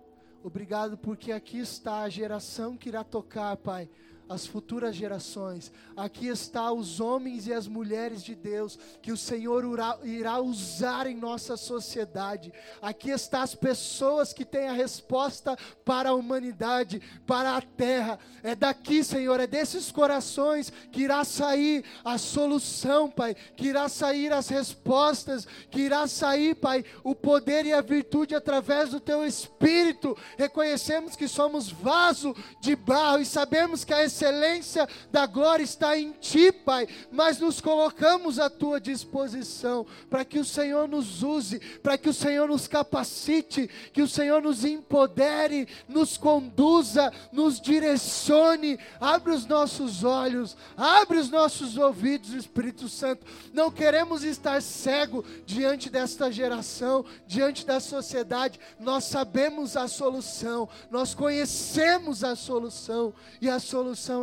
Obrigado 0.43 0.97
porque 0.97 1.33
aqui 1.33 1.59
está 1.59 2.01
a 2.01 2.09
geração 2.09 2.77
que 2.77 2.89
irá 2.89 3.05
tocar, 3.05 3.57
Pai, 3.59 3.91
as 4.31 4.47
futuras 4.47 4.95
gerações. 4.95 5.73
Aqui 5.97 6.29
está 6.29 6.71
os 6.71 7.01
homens 7.01 7.49
e 7.49 7.53
as 7.53 7.67
mulheres 7.67 8.23
de 8.23 8.37
Deus 8.37 8.79
que 9.03 9.11
o 9.11 9.17
Senhor 9.17 9.65
irá, 10.05 10.41
usar 10.41 11.09
em 11.09 11.17
nossa 11.17 11.57
sociedade. 11.57 12.53
Aqui 12.81 13.11
está 13.11 13.43
as 13.43 13.57
pessoas 13.57 14.33
que 14.33 14.45
têm 14.45 14.69
a 14.69 14.73
resposta 14.73 15.59
para 15.85 16.11
a 16.11 16.15
humanidade, 16.15 17.03
para 17.27 17.57
a 17.57 17.61
terra. 17.61 18.21
É 18.41 18.55
daqui, 18.55 19.03
Senhor, 19.03 19.41
é 19.41 19.49
desses 19.49 19.91
corações 19.91 20.73
que 20.93 21.03
irá 21.03 21.25
sair 21.25 21.85
a 22.05 22.17
solução, 22.17 23.11
Pai, 23.11 23.35
que 23.57 23.67
irá 23.67 23.89
sair 23.89 24.33
as 24.33 24.49
respostas, 24.49 25.45
que 25.73 25.81
irá 25.81 26.07
sair, 26.07 26.55
Pai, 26.55 26.85
o 27.03 27.17
poder 27.17 27.67
e 27.67 27.73
a 27.73 27.81
virtude 27.81 28.37
através 28.37 28.91
do 28.91 29.01
Teu 29.01 29.27
Espírito. 29.27 30.17
Reconhecemos 30.39 31.17
que 31.17 31.27
somos 31.27 31.69
vaso 31.69 32.33
de 32.61 32.77
barro 32.77 33.21
e 33.21 33.27
sabemos 33.27 33.83
que 33.83 33.93
a 33.93 34.05
excelência 34.21 34.87
da 35.11 35.27
glória 35.27 35.65
está 35.65 35.97
em 35.97 36.13
Ti, 36.13 36.53
Pai, 36.53 36.87
mas 37.11 37.39
nos 37.39 37.61
colocamos 37.61 38.39
à 38.39 38.51
Tua 38.51 38.81
disposição 38.81 39.87
para 40.11 40.25
que 40.25 40.39
o 40.39 40.45
Senhor 40.45 40.87
nos 40.87 41.23
use, 41.23 41.59
para 41.83 41.97
que 41.97 42.09
o 42.09 42.15
Senhor 42.15 42.49
nos 42.49 42.69
capacite, 42.69 43.69
que 43.93 44.03
o 44.03 44.09
Senhor 44.09 44.43
nos 44.43 44.65
empodere, 44.65 45.67
nos 45.89 46.19
conduza, 46.19 47.13
nos 47.33 47.61
direcione. 47.61 48.79
Abre 49.01 49.33
os 49.33 49.47
nossos 49.47 50.05
olhos, 50.05 50.57
abre 50.77 51.19
os 51.19 51.31
nossos 51.31 51.79
ouvidos, 51.79 52.35
Espírito 52.35 52.89
Santo. 52.89 53.25
Não 53.53 53.71
queremos 53.71 54.23
estar 54.23 54.61
cego 54.61 55.25
diante 55.47 55.89
desta 55.89 56.31
geração, 56.31 57.05
diante 57.27 57.65
da 57.65 57.81
sociedade. 57.81 58.61
Nós 58.79 59.05
sabemos 59.05 59.77
a 59.77 59.89
solução, 59.89 60.69
nós 60.91 61.15
conhecemos 61.15 62.23
a 62.23 62.37
solução, 62.37 63.15
e 63.41 63.49
a 63.49 63.59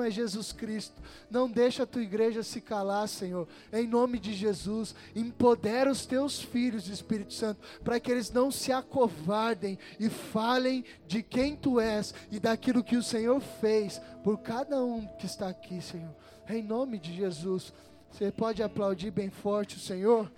é 0.03 0.11
Jesus 0.11 0.51
Cristo. 0.51 1.01
Não 1.29 1.49
deixa 1.49 1.83
a 1.83 1.85
tua 1.85 2.01
igreja 2.01 2.43
se 2.43 2.59
calar, 2.59 3.07
Senhor. 3.07 3.47
Em 3.71 3.87
nome 3.87 4.19
de 4.19 4.33
Jesus, 4.33 4.93
empodera 5.15 5.91
os 5.91 6.05
teus 6.05 6.41
filhos, 6.41 6.89
Espírito 6.89 7.33
Santo, 7.33 7.61
para 7.83 7.99
que 7.99 8.11
eles 8.11 8.31
não 8.31 8.51
se 8.51 8.71
acovardem 8.71 9.79
e 9.99 10.09
falem 10.09 10.83
de 11.07 11.23
quem 11.23 11.55
tu 11.55 11.79
és 11.79 12.13
e 12.31 12.39
daquilo 12.39 12.83
que 12.83 12.97
o 12.97 13.03
Senhor 13.03 13.39
fez 13.39 14.01
por 14.23 14.39
cada 14.39 14.83
um 14.83 15.07
que 15.17 15.25
está 15.25 15.47
aqui, 15.47 15.81
Senhor. 15.81 16.15
Em 16.49 16.61
nome 16.61 16.97
de 16.99 17.13
Jesus. 17.13 17.73
Você 18.11 18.31
pode 18.31 18.63
aplaudir 18.63 19.11
bem 19.11 19.29
forte 19.29 19.77
o 19.77 19.79
Senhor? 19.79 20.31